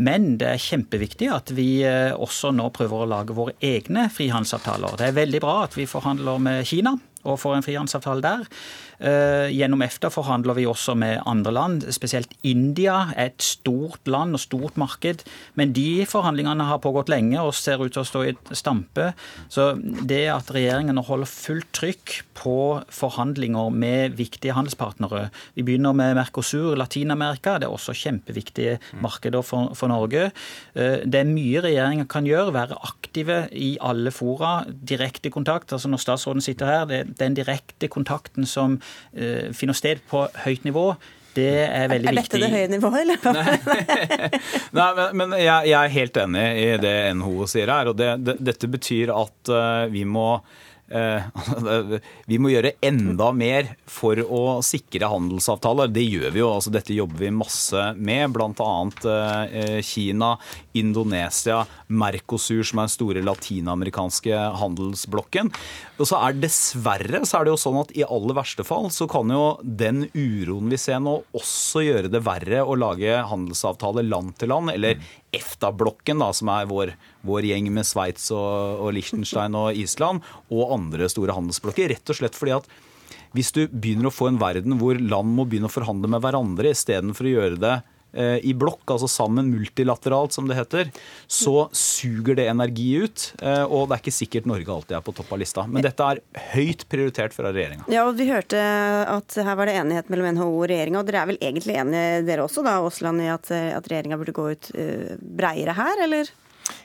[0.00, 4.96] Men det er kjempeviktig at vi eh, også nå prøver å lage våre egne frihandelsavtaler.
[4.96, 8.48] Det er veldig bra at vi forhandler med Kina og får en frihandelsavtale der.
[9.02, 11.86] Eh, gjennom EFTA forhandler vi også med andre land.
[11.94, 15.24] Spesielt India er et stort land og stort marked.
[15.58, 19.10] Men de forhandlingene har pågått lenge og ser ut til å stå i stampe.
[19.50, 19.72] Så
[20.06, 22.56] det at regjeringen holder fullt trykk på
[22.92, 27.58] forhandlinger med viktige handelspartnere Vi begynner med Mercosur, Latin-Amerika.
[27.58, 30.30] Det er også kjempeviktige markeder for, for Norge.
[30.74, 32.54] Eh, det er mye regjeringen kan gjøre.
[32.54, 34.62] Være aktive i alle fora.
[34.70, 35.72] Direkte kontakt.
[35.72, 38.78] altså Når statsråden sitter her, det, er den direkte kontakten som
[39.56, 40.86] finner sted på høyt nivå.
[41.32, 42.18] Det er veldig viktig.
[42.18, 43.20] Er dette det høye nivået, eller?
[44.78, 47.92] Nei, men, men jeg, jeg, er helt enig i det NHO sier her.
[47.92, 50.71] og det, det, Dette betyr at uh, vi må Eh,
[52.30, 55.92] vi må gjøre enda mer for å sikre handelsavtaler.
[55.92, 56.50] Det gjør vi jo.
[56.52, 58.32] altså Dette jobber vi masse med.
[58.34, 58.72] Bl.a.
[59.48, 60.34] Eh, Kina,
[60.78, 65.52] Indonesia, Mercosur, som er den store latinamerikanske handelsblokken.
[65.98, 69.06] Og så er Dessverre så er det jo sånn at i aller verste fall så
[69.10, 74.34] kan jo den uroen vi ser nå, også gjøre det verre å lage handelsavtaler land
[74.40, 74.98] til land, eller
[75.32, 81.08] EFTA-blokken, som er vår, vår gjeng med Sveits og, og Liechtenstein og Island, og andre
[81.12, 81.92] store handelsblokker.
[81.94, 82.68] Rett og slett fordi at
[83.32, 86.74] hvis du begynner å få en verden hvor land må begynne å forhandle med hverandre
[86.74, 87.76] istedenfor å gjøre det
[88.12, 90.90] i blokk, altså sammen multilateralt som det heter,
[91.30, 93.26] så suger det energi ut.
[93.42, 95.64] Eh, og det er ikke sikkert Norge alltid er på topp av lista.
[95.68, 97.86] Men dette er høyt prioritert fra regjeringa.
[97.92, 98.60] Ja, og vi hørte
[99.08, 101.02] at her var det enighet mellom NHO og regjeringa.
[101.02, 104.36] Og dere er vel egentlig enige dere også, da, Aasland, i at, at regjeringa burde
[104.36, 106.32] gå ut uh, breiere her, eller?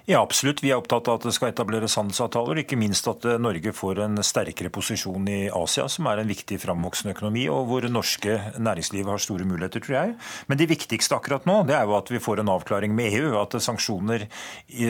[0.08, 0.62] Ja, absolutt.
[0.64, 4.00] Vi er opptatt av at det skal etableres handelsavtaler, ikke minst at eh, Norge får
[4.06, 9.10] en sterkere posisjon i Asia, som er en viktig framvoksende økonomi, og hvor norske næringsliv
[9.12, 10.14] har store muligheter, tror jeg.
[10.48, 13.34] Men det viktigste akkurat nå det er jo at vi får en avklaring med EU,
[13.42, 14.24] at sanksjoner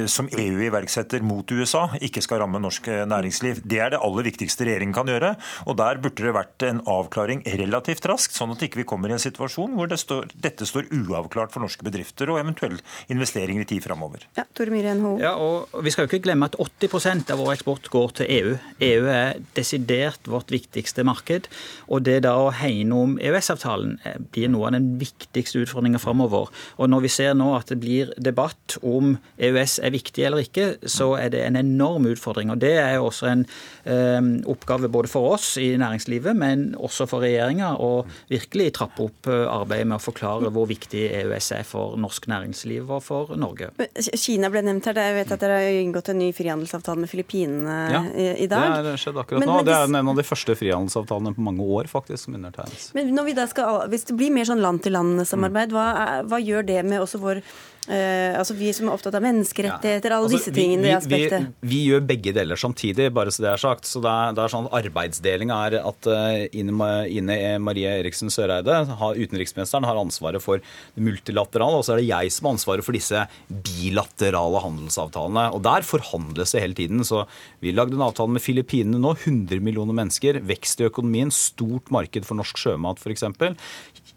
[0.06, 3.64] som EU iverksetter mot USA, ikke skal ramme norsk næringsliv.
[3.66, 5.34] Det er det aller viktigste regjeringen kan gjøre,
[5.66, 9.18] og der burde det vært en avklaring relativt raskt, sånn at vi ikke kommer i
[9.18, 13.72] en situasjon hvor det står, dette står uavklart for norske bedrifter og eventuelle investeringer i
[13.74, 14.30] tid framover.
[14.38, 18.14] Ja, Myhre Ja, og Vi skal jo ikke glemme at 80% av vår eksport går
[18.20, 18.54] til EU.
[18.84, 21.48] EU er desidert vårt viktigste marked.
[21.88, 26.52] og Det da å hegne om EØS-avtalen eh, blir noe av den viktigste utfordringen framover.
[26.78, 30.68] Og når vi ser nå at det blir debatt om EØS er viktig eller ikke,
[30.84, 32.52] så er det en enorm utfordring.
[32.52, 33.46] og Det er jo også en
[33.86, 39.30] um, oppgave både for oss i næringslivet, men også for regjeringa å virkelig trappe opp
[39.32, 43.72] eh, arbeidet med å forklare hvor viktig EØS er for norsk næringsliv og for Norge.
[44.18, 44.97] Kina ble nevnt her.
[45.00, 48.80] Jeg vet at dere har inngått en ny frihandelsavtale med Filippinene ja, i, i, dag.
[48.84, 49.60] Det har skjedd akkurat men, nå.
[49.60, 52.90] Men, det er en av de første frihandelsavtalene på mange år faktisk som undertegnes.
[52.98, 55.88] Men når vi da skal, hvis det blir mer sånn land-til-land-samarbeid, hva,
[56.28, 57.42] hva, gjør det med også vår
[57.88, 61.46] Eh, altså Vi som er opptatt av menneskerettigheter, alle Altså, disse tingene, Vi, vi, aspektet.
[61.62, 63.88] vi, vi gjør begge deler samtidig, bare så det er sagt.
[63.88, 68.82] Så det er, det er sånn Arbeidsdeling er at uh, Ine, Ine Marie Eriksen Søreide,
[69.00, 72.88] har, utenriksministeren, har ansvaret for det multilaterale, og så er det jeg som har ansvaret
[72.88, 75.48] for disse bilaterale handelsavtalene.
[75.56, 77.06] Og der forhandles det hele tiden.
[77.08, 77.24] Så
[77.64, 79.16] vi lagde en avtale med Filippinene nå.
[79.18, 83.24] 100 millioner mennesker, vekst i økonomien, stort marked for norsk sjømat f.eks.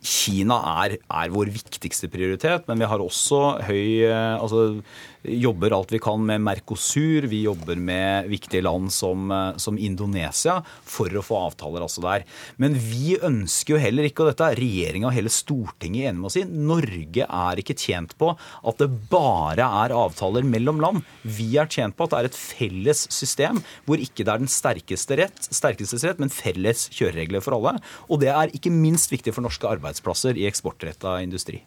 [0.01, 4.83] Kina er, er vår viktigste prioritet, men vi har også høy eh, altså,
[5.21, 7.27] jobber alt vi kan med Mercosur.
[7.29, 12.25] Vi jobber med viktige land som, eh, som Indonesia for å få avtaler altså der.
[12.63, 16.31] Men vi ønsker jo heller ikke, og dette er regjeringa og hele Stortinget enig med
[16.31, 21.05] oss i, Norge er ikke tjent på at det bare er avtaler mellom land.
[21.25, 24.51] Vi er tjent på at det er et felles system hvor ikke det er den
[24.51, 27.77] sterkeste rett, sterkestes rett, men felles kjøreregler for alle.
[28.09, 31.61] Og det er ikke minst viktig for norske arbeidsplasser i eksportretta industri.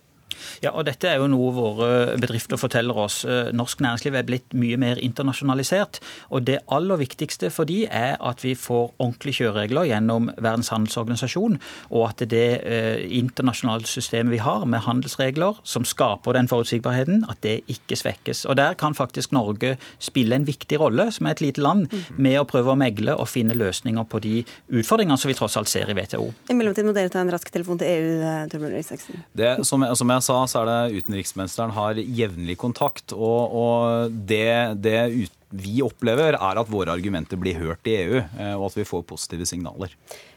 [0.63, 1.89] Ja, og Dette er jo noe våre
[2.21, 3.23] bedrifter forteller oss.
[3.25, 5.99] Eh, Norsk næringsliv er blitt mye mer internasjonalisert.
[6.29, 11.59] og Det aller viktigste for de er at vi får ordentlige kjøreregler gjennom Verdens handelsorganisasjon,
[11.91, 17.41] og at det eh, internasjonale systemet vi har med handelsregler som skaper den forutsigbarheten, at
[17.43, 18.45] det ikke svekkes.
[18.45, 22.39] Og Der kan faktisk Norge spille en viktig rolle, som er et lite land, med
[22.39, 25.89] å prøve å megle og finne løsninger på de utfordringene som vi tross alt ser
[25.89, 26.29] i WTO.
[26.49, 29.23] I mellomtiden må dere ta en rask telefon til EU, eh, Torbjørn Isaksen.
[29.37, 33.13] Det, som, jeg, som jeg sa, så er det utenriksministeren har jevnlig kontakt.
[33.15, 38.21] Og, og det, det ut, vi opplever, er at våre argumenter blir hørt i EU,
[38.23, 39.93] eh, og at vi får positive signaler.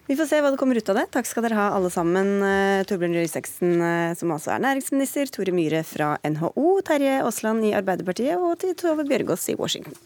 [0.07, 1.07] Vi får se hva det kommer ut av det.
[1.17, 2.37] Takk skal dere ha alle sammen.
[2.47, 7.67] Eh, Torbjørn Røe Isaksen, eh, som altså er næringsminister, Tore Myhre fra NHO, Terje Aasland
[7.67, 9.97] i Arbeiderpartiet og til Tove Bjørgaas i Washington.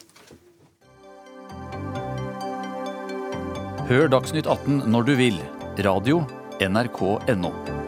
[3.91, 5.43] Hør Dagsnytt 18 når du vil.
[5.83, 6.22] Radio
[6.62, 7.80] NRK.no.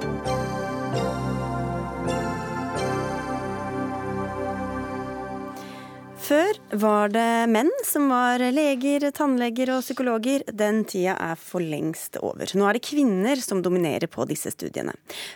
[6.72, 10.44] var det menn som var leger, tannleger og psykologer.
[10.48, 12.48] Den tida er for lengst over.
[12.56, 14.94] Nå er det kvinner som dominerer på disse studiene.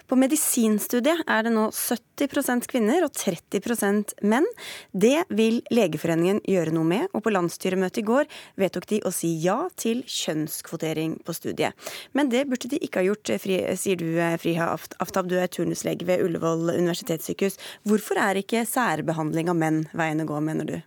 [0.08, 4.48] På medisinstudiet er det nå 70% kvinner og 30% menn.
[4.92, 9.34] Det vil Legeforeningen gjøre noe med, og på landsstyremøtet i går vedtok de å si
[9.44, 11.76] ja til kjønnskvotering på studiet.
[12.16, 14.08] Men det burde de ikke ha gjort, sier du
[14.40, 17.60] Friha Aftab, du er turnuslege ved Ullevål universitetssykehus.
[17.84, 20.78] Hvorfor er ikke særbehandling av menn veien å gå, mener du?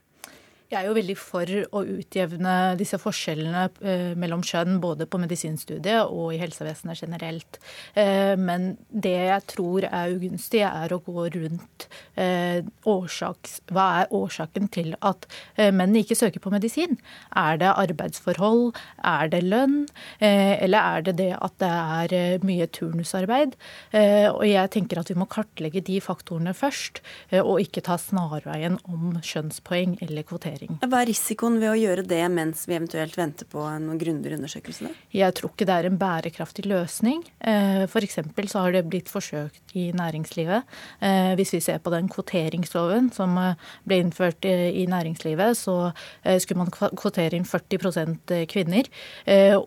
[0.69, 6.11] Jeg er jo veldig for å utjevne disse forskjellene eh, mellom kjønn, både på medisinstudiet
[6.13, 7.57] og i helsevesenet generelt.
[7.97, 14.13] Eh, men det jeg tror er ugunstig, er å gå rundt eh, årsaks, Hva er
[14.13, 15.25] årsaken til at
[15.57, 16.99] menn ikke søker på medisin?
[17.33, 18.77] Er det arbeidsforhold?
[19.01, 19.87] Er det lønn?
[20.21, 23.57] Eller er det det at det er mye turnusarbeid?
[23.95, 27.01] Og jeg tenker at vi må kartlegge de faktorene først,
[27.41, 30.58] og ikke ta snarveien om kjønnspoeng eller kvotering.
[30.67, 34.91] Hva er risikoen ved å gjøre det mens vi eventuelt venter på noen grundigere undersøkelse?
[35.15, 37.23] Jeg tror ikke det er en bærekraftig løsning.
[37.39, 38.19] F.eks.
[38.51, 40.63] så har det blitt forsøkt i næringslivet.
[41.05, 45.91] Eh, hvis vi ser på den kvoteringsloven som eh, ble innført i næringslivet, så
[46.23, 48.89] eh, skulle man kvotere inn 40% kvinner.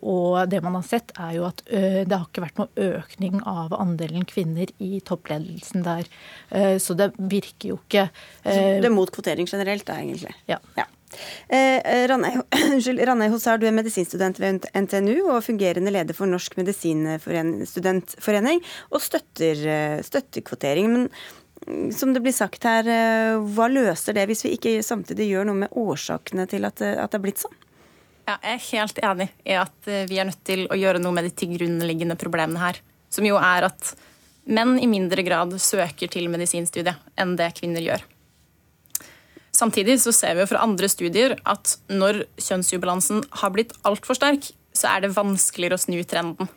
[0.03, 3.74] Og det man har sett, er jo at det har ikke vært noe økning av
[3.76, 6.09] andelen kvinner i toppledelsen der.
[6.82, 8.09] Så det virker jo ikke
[8.45, 10.34] Det er mot kvotering generelt, da, egentlig?
[10.51, 10.59] Ja.
[10.78, 10.82] ja.
[11.49, 19.05] Eh, Ranei Hosar, du er medisinstudent ved NTNU og fungerende leder for Norsk medisinstudentforening, og
[19.05, 19.57] støtter,
[20.07, 20.87] støtter kvotering.
[20.93, 22.85] Men som det blir sagt her,
[23.55, 27.20] hva løser det hvis vi ikke samtidig gjør noe med årsakene til at, at det
[27.20, 27.59] er blitt sånn?
[28.26, 29.78] Ja, jeg er helt enig i at
[30.09, 32.80] vi er nødt til å gjøre noe med de tilgrunnliggende problemene her.
[33.12, 33.95] Som jo er at
[34.45, 38.05] menn i mindre grad søker til medisinstudiet enn det kvinner gjør.
[39.62, 44.90] Samtidig så ser vi fra andre studier at når kjønnsubalansen har blitt altfor sterk, så
[44.90, 46.48] er det vanskeligere å snu trenden.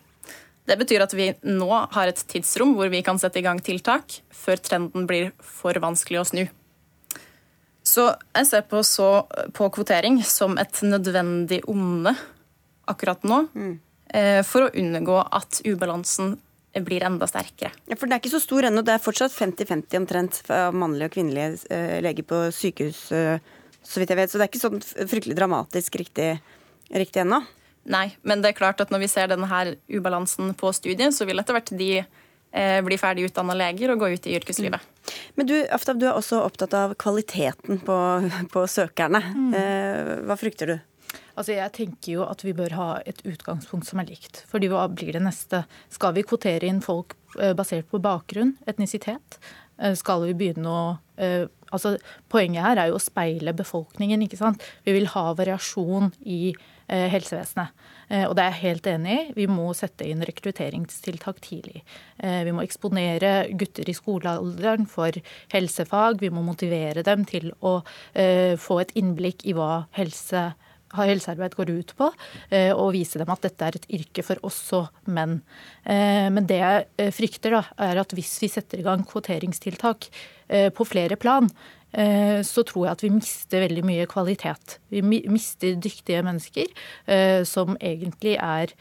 [0.65, 4.23] Det betyr at vi nå har et tidsrom hvor vi kan sette i gang tiltak
[4.33, 6.45] før trenden blir for vanskelig å snu.
[7.85, 12.15] Så jeg ser på, så, på kvotering som et nødvendig onde
[12.89, 13.75] akkurat nå, mm.
[14.49, 16.39] for å unngå at ubalansen
[16.83, 17.71] blir enda sterkere.
[17.87, 18.83] Ja, for Det er ikke så stor ennå.
[18.83, 23.37] Det er fortsatt 50-50 omtrent av mannlige og kvinnelige uh, leger på sykehus, uh,
[23.85, 24.31] så vidt jeg vet.
[24.31, 26.33] Så det er ikke sånn fryktelig dramatisk riktig,
[26.91, 27.43] riktig ennå.
[27.85, 31.27] Nei, men det er klart at når vi ser denne her ubalansen på studiet, så
[31.29, 34.81] vil etter hvert de eh, bli ferdig utdanna leger og gå ut i yrkeslivet.
[34.81, 35.11] Mm.
[35.37, 37.97] Men du, Aftab, du er også opptatt av kvaliteten på,
[38.53, 39.21] på søkerne.
[39.35, 39.53] Mm.
[39.59, 40.77] Eh, hva frykter du?
[41.35, 44.43] Altså Jeg tenker jo at vi bør ha et utgangspunkt som er likt.
[44.47, 45.65] Fordi hva blir det neste?
[45.93, 47.17] Skal vi kvotere inn folk
[47.57, 49.39] basert på bakgrunn, etnisitet?
[49.99, 50.83] skal vi begynne å
[51.73, 51.95] altså,
[52.31, 54.23] Poenget her er jo å speile befolkningen.
[54.23, 54.63] ikke sant?
[54.85, 56.55] Vi vil ha variasjon i
[56.85, 57.71] helsevesenet.
[58.29, 59.29] Og det er jeg helt enig i.
[59.39, 61.81] Vi må sette inn rekrutteringstiltak tidlig.
[62.21, 65.15] Vi må eksponere gutter i skolealderen for
[65.53, 66.21] helsefag.
[66.21, 67.79] Vi må motivere dem til å
[68.13, 70.51] få et innblikk i hva helse
[71.03, 72.09] helsearbeid går ut på,
[72.49, 75.41] eh, og vise dem at dette er et yrke for også menn.
[75.83, 80.09] Eh, men det jeg eh, frykter, da, er at hvis vi setter i gang kvoteringstiltak
[80.45, 81.47] på flere plan,
[82.45, 84.75] så tror jeg at vi mister veldig mye kvalitet.
[84.93, 86.69] Vi mister dyktige mennesker
[87.49, 88.75] som egentlig er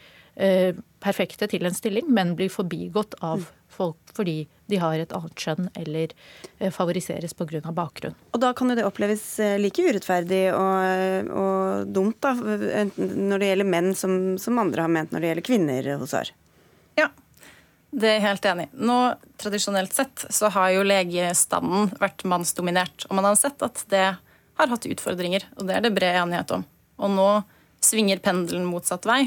[1.01, 5.67] perfekte til en stilling, men blir forbigått av folk fordi de har et annet kjønn
[5.77, 6.13] eller
[6.57, 7.61] eh, favoriseres pga.
[7.71, 8.15] bakgrunn.
[8.33, 13.51] Og Da kan jo det oppleves eh, like urettferdig og, og dumt da, når det
[13.51, 16.31] gjelder menn som, som, andre har ment når det gjelder kvinner hos AR.
[16.97, 17.09] Ja,
[17.95, 18.99] det er jeg helt enig Nå,
[19.39, 23.05] Tradisjonelt sett så har jo legestanden vært mannsdominert.
[23.09, 24.05] Og man har sett at det
[24.55, 26.63] har hatt utfordringer, og det er det bred enighet om.
[27.03, 27.29] Og nå
[27.83, 29.25] svinger pendelen motsatt vei.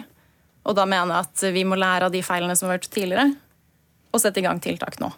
[0.68, 3.30] Og da mener jeg at vi må lære av de feilene som har vært tidligere,
[4.09, 5.11] og sette i gang tiltak nå.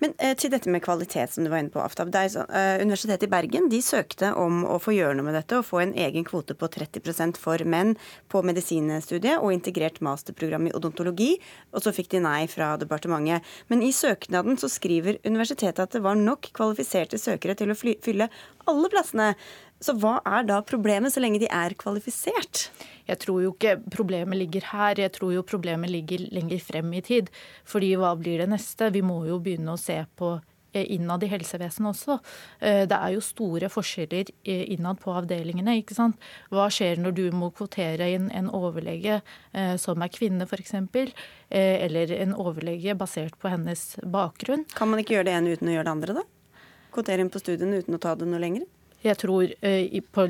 [0.00, 2.12] Men eh, til dette med kvalitet, som du var inne på, Aftab.
[2.32, 5.66] Så, eh, Universitetet i Bergen de søkte om å få gjøre noe med dette og
[5.68, 7.94] få en egen kvote på 30% for menn
[8.32, 11.34] på medisinstudiet og integrert masterprogram i odontologi,
[11.74, 13.44] og så fikk de nei fra departementet.
[13.68, 18.30] Men i søknaden så skriver universitetet at det var nok kvalifiserte søkere til å fylle
[18.70, 19.34] alle plassene.
[19.80, 22.68] Så hva er da problemet, så lenge de er kvalifisert?
[23.08, 27.00] Jeg tror jo ikke problemet ligger her, jeg tror jo problemet ligger lenger frem i
[27.04, 27.30] tid.
[27.64, 28.90] Fordi hva blir det neste?
[28.92, 32.18] Vi må jo begynne å se på eh, innad i helsevesenet også.
[32.60, 35.78] Eh, det er jo store forskjeller eh, innad på avdelingene.
[35.80, 36.20] ikke sant?
[36.52, 39.22] Hva skjer når du må kvotere inn en overlege
[39.80, 40.76] som er kvinne, f.eks.,
[41.48, 44.68] eller en overlege basert på hennes bakgrunn?
[44.76, 46.68] Kan man ikke gjøre det ene uten å gjøre det andre, da?
[46.92, 48.68] Kvotere inn på studiene uten å ta det noe lenger?
[49.04, 50.26] Jeg tror eh, på,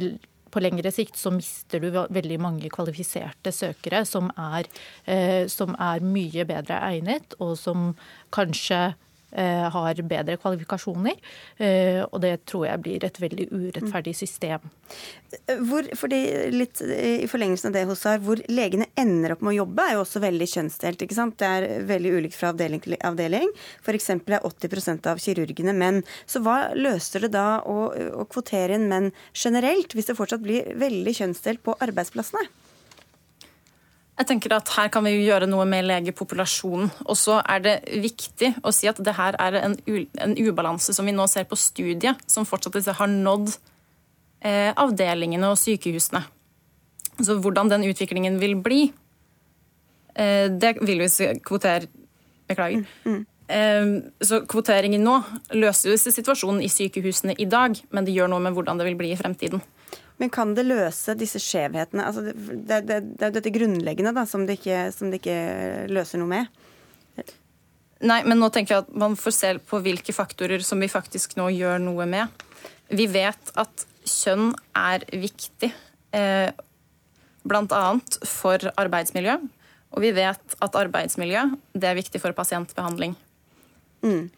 [0.50, 4.68] på lengre sikt så mister du veldig mange kvalifiserte søkere som er,
[5.10, 7.92] eh, som er mye bedre egnet, og som
[8.34, 8.92] kanskje
[9.74, 11.18] har bedre kvalifikasjoner.
[11.58, 14.66] Eh, og det tror jeg blir et veldig urettferdig system.
[15.70, 16.20] Hvor, fordi
[16.50, 19.96] litt I forlengelsen av det hos Har, hvor legene ender opp med å jobbe, er
[19.96, 21.04] jo også veldig kjønnsdelt.
[21.04, 21.38] ikke sant?
[21.38, 23.52] Det er veldig ulikt fra avdeling til avdeling.
[23.84, 24.10] F.eks.
[24.16, 26.02] er 80% av kirurgene menn.
[26.26, 30.74] Så hva løser det da å, å kvotere inn menn generelt, hvis det fortsatt blir
[30.80, 32.48] veldig kjønnsdelt på arbeidsplassene?
[34.20, 36.90] Jeg tenker at Her kan vi jo gjøre noe med legepopulasjonen.
[37.08, 41.08] Og så er det viktig å si at det her er en, en ubalanse som
[41.08, 43.54] vi nå ser på studiet, som fortsatt ikke har nådd
[44.44, 46.20] eh, avdelingene og sykehusene.
[47.20, 48.82] Så hvordan den utviklingen vil bli,
[50.14, 51.88] eh, det vil vi kvotere
[52.50, 52.82] Beklager.
[53.04, 53.26] Mm, mm.
[53.56, 53.90] Eh,
[54.26, 55.16] så kvoteringen nå
[55.54, 59.00] løser jo situasjonen i sykehusene i dag, men det gjør noe med hvordan det vil
[59.00, 59.62] bli i fremtiden.
[60.20, 62.04] Men kan det løse disse skjevhetene?
[62.04, 62.34] Altså det,
[62.68, 65.36] det, det, er dette grunnleggende da, som det, ikke, som det ikke
[65.88, 67.30] løser noe med.
[68.04, 71.36] Nei, men nå tenker jeg at man får se på hvilke faktorer som vi faktisk
[71.40, 72.44] nå gjør noe med.
[72.92, 75.70] Vi vet at kjønn er viktig,
[76.16, 76.50] eh,
[77.44, 77.84] bl.a.
[78.28, 79.36] for arbeidsmiljø.
[79.90, 83.16] Og vi vet at arbeidsmiljø det er viktig for pasientbehandling.
[84.04, 84.30] Mm.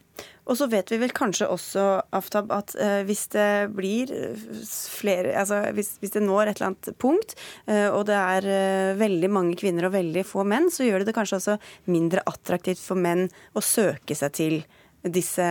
[0.51, 1.85] Og så vet vi vel kanskje også,
[2.19, 4.47] Aftab, at eh, hvis det blir eh,
[4.91, 7.37] flere Altså hvis, hvis, det når et eller annet punkt,
[7.71, 11.17] eh, og det er veldig mange kvinner og veldig få menn, så gjør det det
[11.17, 11.59] kanskje også
[11.95, 14.59] mindre attraktivt for menn å søke seg til
[15.03, 15.47] disse,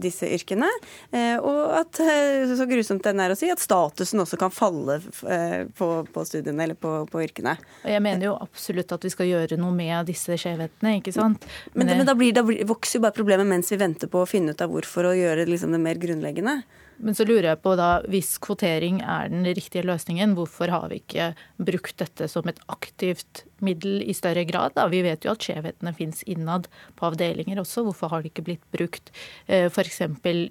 [0.00, 0.68] disse yrkene.
[1.10, 4.98] Eh, og at, eh, så grusomt den er å si, at statusen også kan falle
[5.28, 7.56] eh, på, på studiene eller på, på, yrkene.
[7.88, 11.48] Jeg mener jo absolutt at vi skal gjøre noe med disse skjevhetene, ikke sant.
[11.72, 14.28] Men, men, men da, blir, da, vokser jo bare problemet mens vi venter på å
[14.28, 16.60] finne ut av hvorfor og gjøre liksom, det mer grunnleggende.
[17.00, 21.00] Men så lurer jeg på da, hvis kvotering er den riktige løsningen, hvorfor har vi
[21.00, 24.76] ikke brukt dette som et aktivt middel i større grad?
[24.76, 24.86] Da?
[24.92, 26.68] Vi vet jo at skjevhetene fins innad
[27.00, 27.86] på avdelinger også.
[27.88, 29.12] Hvorfor har det ikke blitt brukt
[29.46, 30.02] eh, f.eks.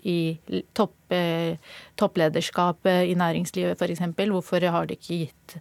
[0.09, 0.19] i
[0.77, 0.95] topp,
[1.99, 4.07] topplederskapet i næringslivet f.eks.?
[4.19, 5.59] Hvorfor har det ikke gitt,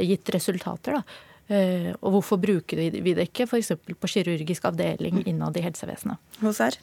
[0.00, 1.00] gitt resultater?
[1.00, 1.26] da?
[1.50, 3.72] Eh, og hvorfor bruker vi det ikke f.eks.
[3.82, 6.20] på kirurgisk avdeling innad i helsevesenet?
[6.40, 6.78] Her?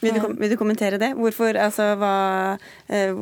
[0.00, 1.10] Vil du, vil du, kommentere det?
[1.18, 2.14] Hvorfor, altså, hva,
[2.88, 3.12] eh,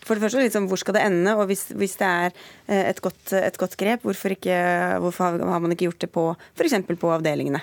[0.00, 1.34] for det første, liksom, hvor skal det ende?
[1.36, 2.32] Og hvis, hvis det er
[2.68, 4.56] eh, et godt, et godt grep, hvorfor, ikke,
[5.04, 6.78] hvorfor, har man ikke gjort det på f.eks.
[6.88, 7.60] på avdelingene?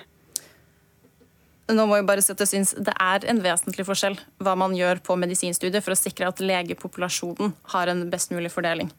[1.69, 4.73] Nå må jeg bare si at jeg synes Det er en vesentlig forskjell hva man
[4.77, 8.89] gjør på medisinstudiet for å sikre at legepopulasjonen har en best mulig fordeling,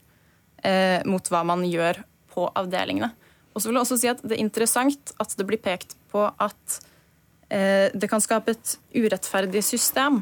[0.62, 3.11] eh, mot hva man gjør på avdelingene.
[3.51, 6.27] Og så vil jeg også si at Det er interessant at det blir pekt på
[6.27, 6.81] at
[7.51, 10.20] Det kan skape et urettferdig system.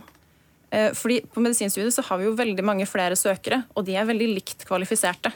[0.97, 4.29] Fordi På medisinstudiet så har vi jo veldig mange flere søkere, og de er veldig
[4.33, 5.33] likt kvalifiserte.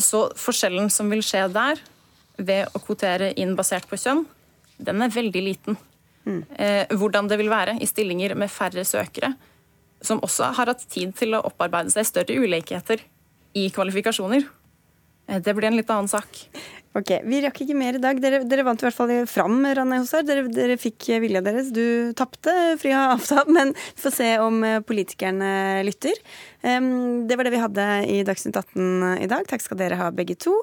[0.00, 1.80] Så forskjellen som vil skje der,
[2.36, 4.24] ved å kvotere inn basert på kjønn,
[4.76, 5.76] den er veldig liten.
[6.24, 6.40] Mm.
[6.96, 9.34] Hvordan det vil være i stillinger med færre søkere,
[10.04, 13.04] som også har hatt tid til å opparbeide seg større ulikheter
[13.56, 14.44] i kvalifikasjoner.
[15.26, 16.48] Eh, det blir en litt annen sak.
[16.94, 18.20] Ok, Vi rakk ikke mer i dag.
[18.22, 20.22] Dere, dere vant i hvert fall fram, Ranne Hossar.
[20.22, 21.72] Dere, dere fikk vilja deres.
[21.74, 26.22] Du tapte, Frya Aftab, men vi får se om eh, politikerne lytter.
[26.64, 29.44] Det var det vi hadde i Dagsnytt 18 i dag.
[29.50, 30.54] Takk skal dere ha, begge to.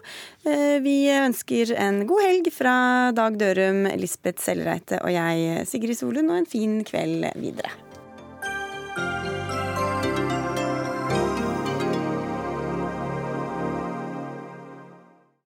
[0.41, 2.73] Vi ønsker en god helg fra
[3.13, 7.90] Dag Dørum, Lisbeth Sellreite og jeg, Sigrid Solund, og en fin kveld videre.